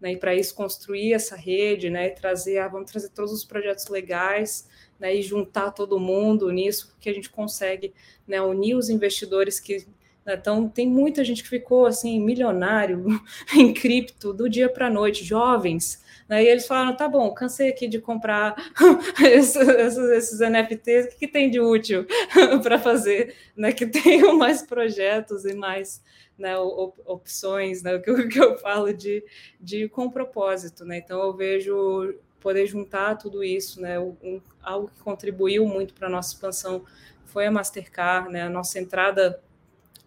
[0.00, 3.44] né, e para isso construir essa rede, né, e trazer, ah, vamos trazer todos os
[3.44, 4.68] projetos legais,
[4.98, 7.92] né, e juntar todo mundo nisso, porque a gente consegue,
[8.26, 9.86] né, unir os investidores que
[10.28, 13.04] então, tem muita gente que ficou assim, milionário
[13.54, 16.04] em cripto do dia para a noite, jovens.
[16.28, 18.56] Né, e eles falaram: tá bom, cansei aqui de comprar
[19.22, 22.04] esses, esses, NFTs, o que, que tem de útil
[22.62, 23.36] para fazer?
[23.56, 26.02] Né, que tenham mais projetos e mais
[26.38, 29.24] né, opções, né, que, eu, que eu falo de,
[29.60, 30.98] de com propósito, né?
[30.98, 33.98] Então eu vejo poder juntar tudo isso, né?
[33.98, 36.84] Um, algo que contribuiu muito para a nossa expansão
[37.24, 38.42] foi a Mastercard, né?
[38.42, 39.40] A nossa entrada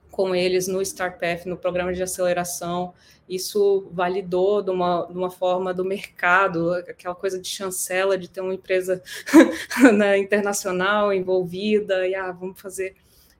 [0.10, 2.94] com eles no StartPath, no programa de aceleração,
[3.30, 8.42] isso validou de uma, de uma forma do mercado, aquela coisa de chancela, de ter
[8.42, 9.04] uma empresa
[9.96, 12.96] né, internacional envolvida, e ah, vamos fazer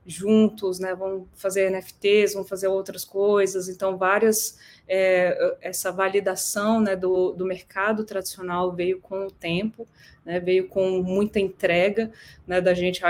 [0.06, 0.94] juntos, né?
[0.94, 3.68] Vão fazer NFTs, vão fazer outras coisas.
[3.68, 4.58] Então, várias
[4.92, 9.86] é, essa validação né, do, do mercado tradicional veio com o tempo,
[10.24, 12.10] né, veio com muita entrega
[12.44, 13.00] né, da gente,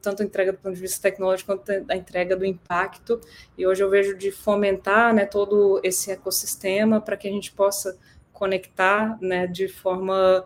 [0.00, 3.20] tanto a entrega do ponto de vista tecnológico quanto a entrega do impacto.
[3.58, 7.98] E hoje eu vejo de fomentar né, todo esse ecossistema para que a gente possa
[8.32, 10.42] conectar né, de forma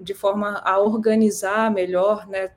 [0.00, 2.50] de forma a organizar melhor, né,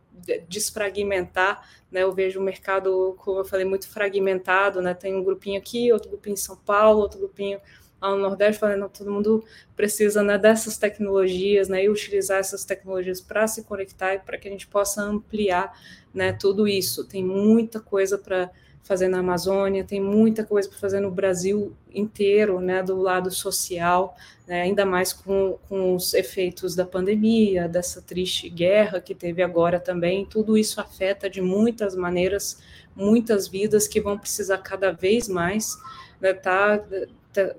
[0.48, 2.04] desfragmentar, né?
[2.04, 4.94] Eu vejo o mercado, como eu falei, muito fragmentado, né?
[4.94, 7.60] Tem um grupinho aqui, outro grupinho em São Paulo, outro grupinho
[8.02, 9.44] no Nordeste, falando, não, todo mundo
[9.76, 11.84] precisa né, dessas tecnologias, né?
[11.84, 15.78] E utilizar essas tecnologias para se conectar e para que a gente possa ampliar,
[16.14, 16.32] né?
[16.34, 17.06] Tudo isso.
[17.06, 18.50] Tem muita coisa para
[18.90, 24.18] fazer na Amazônia, tem muita coisa para fazer no Brasil inteiro, né, do lado social,
[24.48, 29.80] né, ainda mais com, com os efeitos da pandemia, dessa triste guerra que teve agora
[29.80, 32.60] também, tudo isso afeta de muitas maneiras
[32.96, 35.78] muitas vidas que vão precisar cada vez mais
[36.20, 36.84] né, tá,
[37.32, 37.56] tá,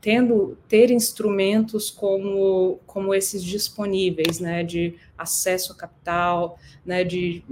[0.00, 7.44] tendo ter instrumentos como, como esses disponíveis, né, de acesso a capital, né, de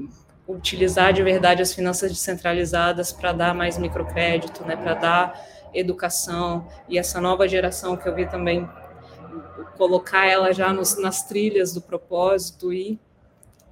[0.51, 6.67] utilizar de verdade as finanças descentralizadas para dar mais microcrédito, né, para dar educação.
[6.89, 8.69] E essa nova geração que eu vi também
[9.77, 12.99] colocar ela já nos, nas trilhas do propósito e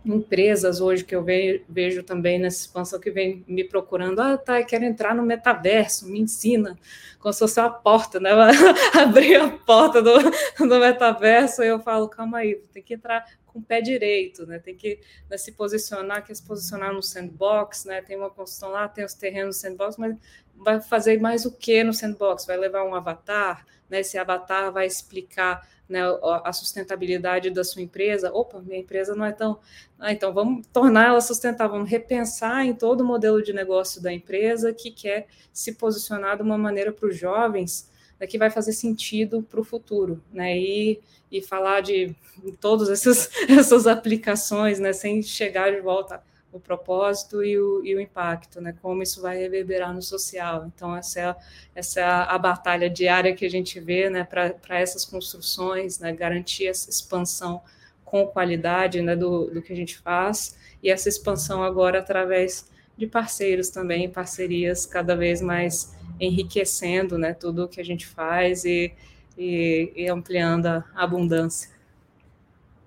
[0.05, 4.85] empresas hoje que eu vejo, também nessa expansão que vem me procurando, ah, tá, quero
[4.85, 6.79] entrar no metaverso, me ensina,
[7.19, 8.31] como se fosse uma porta, né?
[8.95, 10.13] Abrir a porta do,
[10.59, 14.59] do metaverso, e eu falo, calma aí, tem que entrar com o pé direito, né?
[14.59, 18.01] Tem que né, se posicionar, quer se posicionar no sandbox, né?
[18.01, 20.17] Tem uma construção lá, tem os terrenos no sandbox, mas
[20.55, 22.47] vai fazer mais o que no sandbox?
[22.47, 24.01] Vai levar um avatar, né?
[24.01, 26.01] Esse avatar vai explicar né,
[26.45, 28.33] a sustentabilidade da sua empresa.
[28.33, 29.59] Opa, minha empresa não é tão.
[29.99, 34.13] Ah, então vamos tornar ela sustentável, vamos repensar em todo o modelo de negócio da
[34.13, 38.73] empresa que quer se posicionar de uma maneira para os jovens né, que vai fazer
[38.73, 40.59] sentido para o futuro, né?
[40.59, 42.15] E, e falar de
[42.61, 46.23] todas essas, essas aplicações, né, sem chegar de volta
[46.53, 48.75] o propósito e o, e o impacto, né?
[48.81, 50.67] Como isso vai reverberar no social.
[50.67, 51.37] Então, essa é, a,
[51.75, 54.25] essa é a, batalha diária que a gente vê, né?
[54.25, 56.13] Para essas construções, né?
[56.13, 57.61] Garantir essa expansão
[58.05, 59.15] com qualidade, né?
[59.15, 64.87] Do, do que a gente faz e essa expansão agora através de parceiros também, parcerias
[64.87, 67.35] cada vez mais enriquecendo, né?
[67.35, 68.93] Tudo o que a gente faz e,
[69.37, 71.71] e, e ampliando a abundância.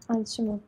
[0.09, 0.61] Ótimo.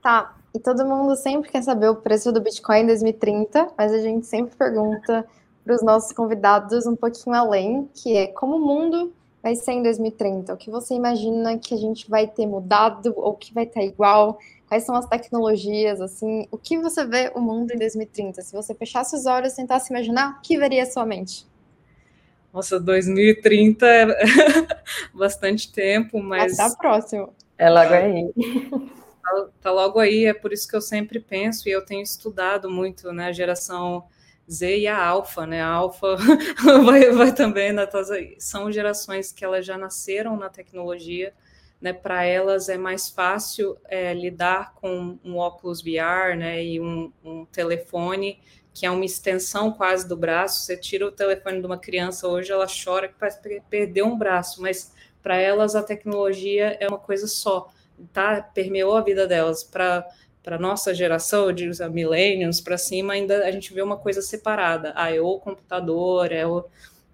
[0.00, 4.00] Tá, e todo mundo sempre quer saber o preço do Bitcoin em 2030, mas a
[4.00, 5.26] gente sempre pergunta
[5.62, 9.82] para os nossos convidados um pouquinho além, que é como o mundo vai ser em
[9.82, 10.54] 2030?
[10.54, 14.38] O que você imagina que a gente vai ter mudado ou que vai estar igual?
[14.66, 16.48] Quais são as tecnologias, assim?
[16.50, 18.40] O que você vê o mundo em 2030?
[18.40, 21.46] Se você fechasse os olhos e tentasse imaginar, o que veria a sua mente?
[22.50, 24.06] Nossa, 2030 é
[25.12, 26.52] bastante tempo, mas...
[26.52, 27.28] Está próximo.
[27.58, 28.32] É logo aí.
[29.26, 32.70] Tá, tá, logo aí, é por isso que eu sempre penso e eu tenho estudado
[32.70, 34.04] muito, né, a geração
[34.48, 36.14] Z e a Alfa, né, a Alfa
[36.84, 37.88] vai, vai também, né,
[38.38, 41.34] são gerações que elas já nasceram na tecnologia,
[41.80, 47.12] né, para elas é mais fácil é, lidar com um óculos VR, né, e um,
[47.24, 48.40] um telefone
[48.72, 50.60] que é uma extensão quase do braço.
[50.62, 54.60] Você tira o telefone de uma criança hoje, ela chora que parece perder um braço,
[54.62, 57.70] mas para elas a tecnologia é uma coisa só
[58.12, 60.06] tá, permeou a vida delas para
[60.42, 64.92] para nossa geração, eu digo, millennials para cima, ainda a gente vê uma coisa separada.
[64.94, 66.64] Ah, é o computador, é o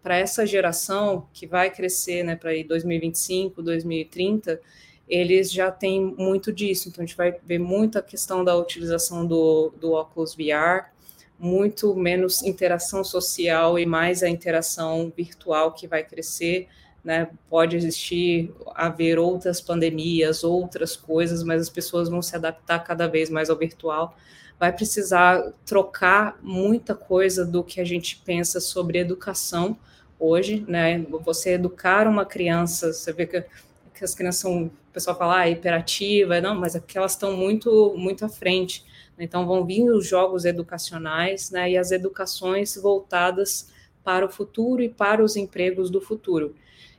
[0.02, 4.60] para essa geração que vai crescer, né, para 2025, 2030,
[5.08, 6.88] eles já têm muito disso.
[6.88, 10.90] Então a gente vai ver muita questão da utilização do, do óculos VR,
[11.38, 16.68] muito menos interação social e mais a interação virtual que vai crescer
[17.04, 17.28] né?
[17.48, 23.28] Pode existir, haver outras pandemias, outras coisas, mas as pessoas vão se adaptar cada vez
[23.28, 24.16] mais ao virtual.
[24.58, 29.76] Vai precisar trocar muita coisa do que a gente pensa sobre educação
[30.18, 31.04] hoje, né?
[31.24, 33.44] Você educar uma criança, você vê que,
[33.92, 37.36] que as crianças são, o pessoal fala, ah, hiperativa, não, mas é que elas estão
[37.36, 38.84] muito, muito à frente.
[39.18, 41.72] Então vão vir os jogos educacionais, né?
[41.72, 43.68] E as educações voltadas
[44.04, 46.54] para o futuro e para os empregos do futuro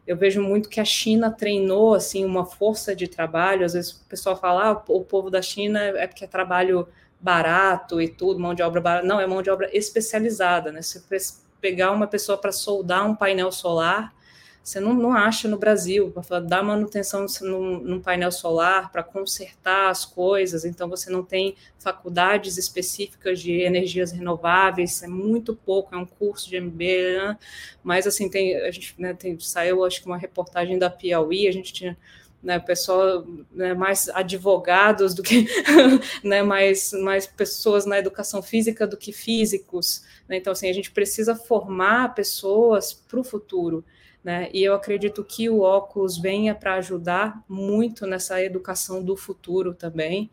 [0.05, 3.65] eu vejo muito que a China treinou assim uma força de trabalho.
[3.65, 6.87] Às vezes o pessoal fala, ah, o povo da China é porque é trabalho
[7.19, 9.07] barato e tudo, mão de obra barata.
[9.07, 10.81] Não, é mão de obra especializada, né?
[10.81, 11.01] Se
[11.61, 14.13] pegar uma pessoa para soldar um painel solar,
[14.63, 19.89] você não, não acha no Brasil, para dar manutenção num, num painel solar, para consertar
[19.89, 25.97] as coisas, então você não tem faculdades específicas de energias renováveis, é muito pouco, é
[25.97, 27.37] um curso de MBA,
[27.83, 31.51] mas assim, tem, a gente né, tem, saiu acho que uma reportagem da Piauí, a
[31.51, 31.97] gente tinha
[32.41, 35.45] né, pessoal, né, mais advogados do que,
[36.23, 40.89] né, mais, mais pessoas na educação física do que físicos, né, então assim, a gente
[40.89, 43.83] precisa formar pessoas para o futuro,
[44.23, 44.49] né?
[44.53, 50.31] E eu acredito que o óculos venha para ajudar muito nessa educação do futuro também.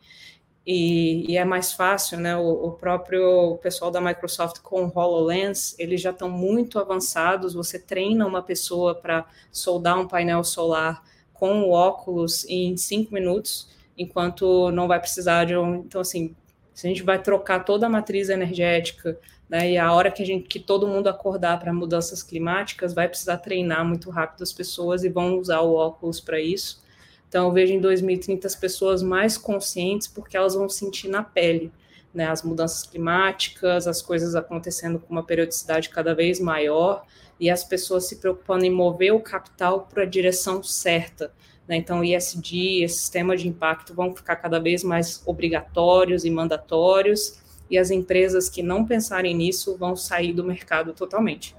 [0.64, 2.36] E, e é mais fácil, né?
[2.36, 7.54] O, o, próprio pessoal da Microsoft com o HoloLens, eles já estão muito avançados.
[7.54, 13.68] Você treina uma pessoa para soldar um painel solar com o óculos em cinco minutos,
[13.96, 15.76] enquanto não vai precisar de um.
[15.76, 16.36] Então, assim,
[16.74, 19.18] se a gente vai trocar toda a matriz energética,
[19.50, 19.72] né?
[19.72, 23.38] E a hora que a gente, que todo mundo acordar para mudanças climáticas, vai precisar
[23.38, 26.80] treinar muito rápido as pessoas e vão usar o óculos para isso.
[27.28, 31.72] Então, eu vejo em 2030 as pessoas mais conscientes porque elas vão sentir na pele.
[32.12, 37.04] né, as mudanças climáticas, as coisas acontecendo com uma periodicidade cada vez maior
[37.38, 41.32] e as pessoas se preocupando em mover o capital para a direção certa.
[41.68, 41.76] Né?
[41.76, 47.38] Então, ISD, esse sistema de impacto, vão ficar cada vez mais obrigatórios e mandatórios,
[47.70, 51.54] e as empresas que não pensarem nisso vão sair do mercado totalmente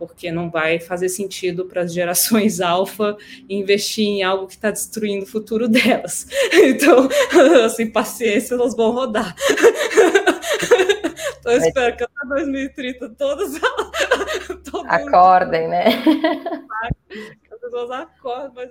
[0.00, 5.24] porque não vai fazer sentido para as gerações alfa investir em algo que está destruindo
[5.24, 6.26] o futuro delas.
[6.52, 7.08] Então,
[7.64, 9.34] assim, paciência, elas vão rodar.
[11.38, 13.60] Então, eu espero que até 2030 todas
[14.88, 15.84] acordem, né?
[17.52, 18.70] As pessoas acordem, mas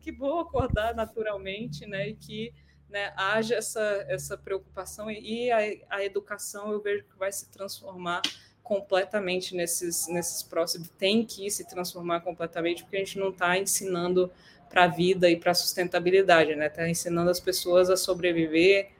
[0.00, 2.10] que bom acordar naturalmente, né?
[2.10, 2.52] E que
[2.90, 5.58] né, haja essa, essa preocupação e a,
[5.96, 8.22] a educação eu vejo que vai se transformar
[8.62, 14.30] completamente nesses, nesses próximos, tem que se transformar completamente, porque a gente não está ensinando
[14.68, 16.68] para a vida e para a sustentabilidade, né?
[16.68, 18.90] Está ensinando as pessoas a sobreviver,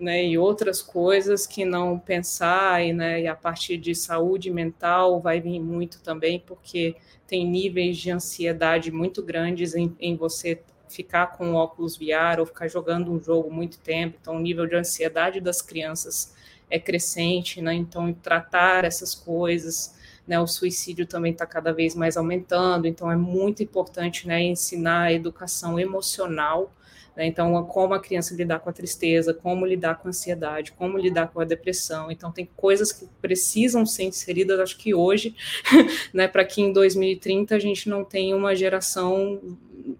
[0.00, 0.24] né?
[0.24, 3.20] E outras coisas que não pensar, e, né?
[3.20, 6.96] E a partir de saúde mental vai vir muito também, porque
[7.26, 12.68] tem níveis de ansiedade muito grandes em, em você ficar com óculos VR ou ficar
[12.68, 14.16] jogando um jogo muito tempo.
[14.20, 16.34] Então, o nível de ansiedade das crianças
[16.70, 17.74] é crescente, né?
[17.74, 19.94] Então, tratar essas coisas,
[20.26, 20.38] né?
[20.40, 24.42] O suicídio também está cada vez mais aumentando, então é muito importante, né?
[24.42, 26.72] Ensinar a educação emocional,
[27.16, 27.26] né?
[27.26, 31.28] Então, como a criança lidar com a tristeza, como lidar com a ansiedade, como lidar
[31.28, 32.10] com a depressão.
[32.10, 35.34] Então, tem coisas que precisam ser inseridas, acho que hoje,
[36.12, 36.26] né?
[36.26, 39.40] Para que em 2030 a gente não tenha uma geração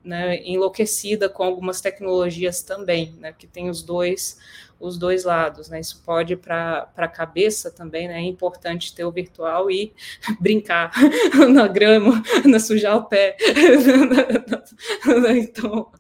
[0.03, 3.35] né, enlouquecida com algumas tecnologias também, né?
[3.37, 4.39] Que tem os dois
[4.85, 5.81] os dois lados, né?
[5.81, 8.19] Isso pode para a cabeça também, né?
[8.19, 9.93] É importante ter o virtual e
[10.39, 10.93] brincar
[11.51, 13.37] na grama, na sujar o pé.
[15.37, 15.91] então,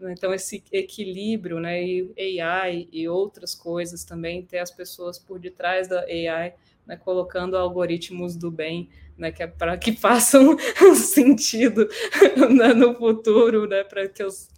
[0.00, 1.82] então, esse equilíbrio, né?
[1.82, 6.54] E AI e outras coisas também, ter as pessoas por detrás da AI,
[6.86, 6.96] né?
[6.96, 10.58] colocando algoritmos do bem né, que é para que façam
[10.96, 11.88] sentido
[12.50, 14.48] né, no futuro, né, para que os,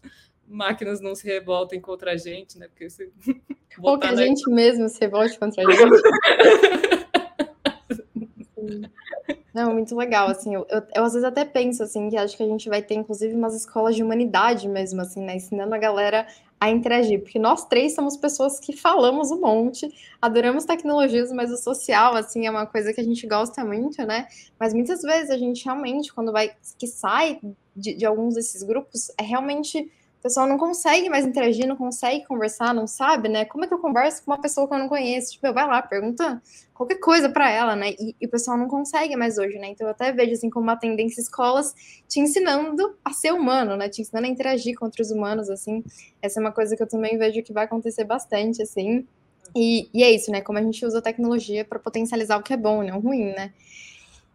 [0.49, 2.69] máquinas não se revoltem contra a gente, né?
[2.69, 3.11] Porque se
[3.83, 5.81] Ou que a gente mesmo se revolte contra a gente.
[9.57, 12.43] Não, muito legal, assim, eu, eu, eu, às vezes até penso, assim, que acho que
[12.43, 16.27] a gente vai ter, inclusive, umas escolas de humanidade mesmo, assim, né, ensinando a galera
[16.61, 19.91] a interagir, porque nós três somos pessoas que falamos um monte,
[20.21, 24.29] adoramos tecnologias, mas o social, assim, é uma coisa que a gente gosta muito, né,
[24.61, 27.41] mas muitas vezes a gente realmente, quando vai, que sai
[27.75, 29.91] de, de alguns desses grupos, é realmente
[30.27, 33.45] pessoal não consegue mais interagir, não consegue conversar, não sabe, né?
[33.45, 35.33] Como é que eu converso com uma pessoa que eu não conheço?
[35.33, 36.43] Tipo, vai lá, pergunta
[36.75, 37.91] qualquer coisa para ela, né?
[37.91, 39.69] E, e, o pessoal não consegue mais hoje, né?
[39.69, 41.73] Então eu até vejo assim como uma tendência escolas
[42.09, 43.89] te ensinando a ser humano, né?
[43.89, 45.85] Te ensinando a interagir com outros humanos, assim.
[46.21, 49.07] Essa é uma coisa que eu também vejo que vai acontecer bastante, assim.
[49.55, 50.41] E, e é isso, né?
[50.41, 53.53] Como a gente usa a tecnologia para potencializar o que é bom, não ruim, né?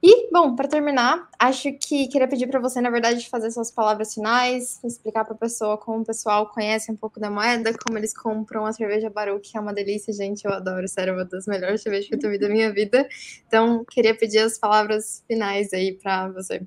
[0.03, 4.15] E, bom, para terminar, acho que queria pedir para você, na verdade, fazer suas palavras
[4.15, 8.11] finais, explicar para a pessoa como o pessoal conhece um pouco da moeda, como eles
[8.11, 11.83] compram a cerveja Baru, que é uma delícia, gente, eu adoro, sério, uma das melhores
[11.83, 13.07] cervejas que eu tomei da minha vida.
[13.45, 16.61] Então, queria pedir as palavras finais aí para você.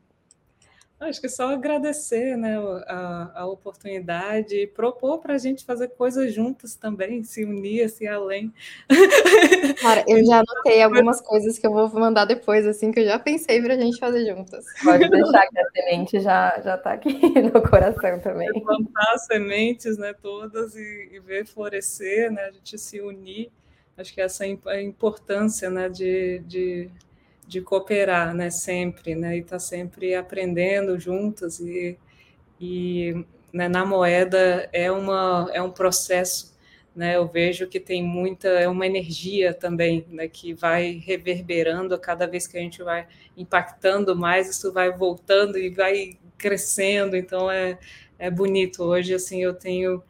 [1.04, 6.32] Acho que só agradecer né, a, a oportunidade e propor para a gente fazer coisas
[6.32, 8.52] juntas também, se unir, assim, além.
[9.80, 13.18] Cara, eu já anotei algumas coisas que eu vou mandar depois, assim, que eu já
[13.18, 14.64] pensei para a gente fazer juntas.
[14.82, 17.12] Pode deixar que a semente já já está aqui
[17.52, 18.48] no coração também.
[18.62, 23.50] Plantar sementes, né, todas e, e ver florescer, né, a gente se unir.
[23.96, 26.90] Acho que essa é a importância, né, de, de
[27.46, 31.98] de cooperar, né, sempre, né, e tá sempre aprendendo juntas e,
[32.60, 36.54] e né, na moeda é uma é um processo,
[36.96, 42.26] né, eu vejo que tem muita é uma energia também, né, que vai reverberando cada
[42.26, 47.78] vez que a gente vai impactando mais, isso vai voltando e vai crescendo, então é
[48.18, 50.02] é bonito hoje assim eu tenho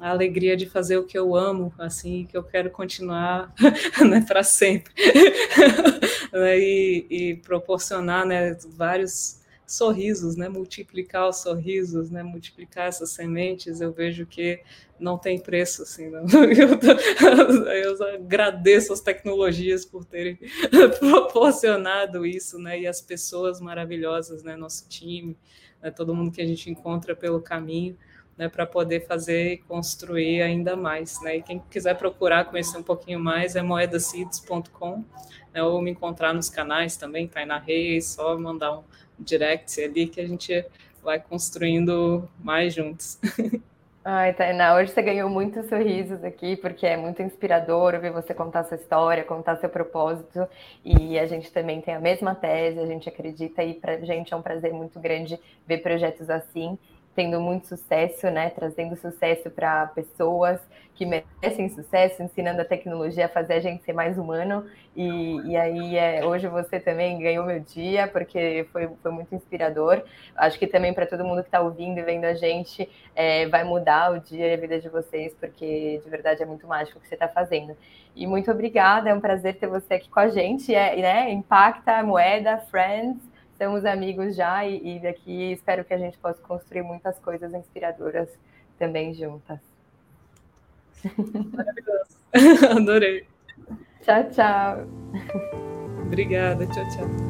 [0.00, 3.52] a alegria de fazer o que eu amo, assim, que eu quero continuar
[4.08, 4.92] né, para sempre.
[6.32, 13.80] né, e, e, proporcionar né, vários sorrisos, né, multiplicar os sorrisos, né, multiplicar essas sementes,
[13.80, 14.60] eu vejo que
[14.98, 16.24] não tem preço, assim, não.
[17.70, 20.38] Eu, eu agradeço as tecnologias por terem
[20.98, 25.36] proporcionado isso, né, e as pessoas maravilhosas, né, nosso time,
[25.80, 27.96] né, todo mundo que a gente encontra pelo caminho,
[28.40, 31.20] né, para poder fazer e construir ainda mais.
[31.20, 31.36] Né?
[31.36, 35.04] E quem quiser procurar conhecer um pouquinho mais é moedaseeds.com,
[35.52, 38.82] né, ou me encontrar nos canais também, na Reis, só mandar um
[39.18, 40.64] direct ali que a gente
[41.04, 43.18] vai construindo mais juntos.
[44.02, 48.64] Ai, Tainá, hoje você ganhou muitos sorrisos aqui, porque é muito inspirador ouvir você contar
[48.64, 50.48] sua história, contar seu propósito,
[50.82, 54.32] e a gente também tem a mesma tese, a gente acredita, e para a gente
[54.32, 56.78] é um prazer muito grande ver projetos assim,
[57.20, 58.48] tendo muito sucesso, né?
[58.48, 60.58] Trazendo sucesso para pessoas
[60.94, 64.64] que merecem sucesso, ensinando a tecnologia a fazer a gente ser mais humano.
[64.96, 70.02] E, e aí, é, hoje você também ganhou meu dia, porque foi, foi muito inspirador.
[70.34, 73.64] Acho que também para todo mundo que está ouvindo e vendo a gente, é, vai
[73.64, 77.02] mudar o dia e a vida de vocês, porque de verdade é muito mágico o
[77.02, 77.76] que você está fazendo.
[78.16, 80.74] E muito obrigada, é um prazer ter você aqui com a gente.
[80.74, 81.30] É, né?
[81.30, 83.29] Impacta, Moeda, Friends
[83.60, 88.28] somos amigos já e, e daqui espero que a gente possa construir muitas coisas inspiradoras
[88.78, 89.60] também juntas.
[91.52, 92.16] Maravilhoso.
[92.80, 93.26] Adorei.
[94.00, 94.86] Tchau, tchau.
[96.06, 96.66] Obrigada.
[96.66, 97.29] Tchau, tchau.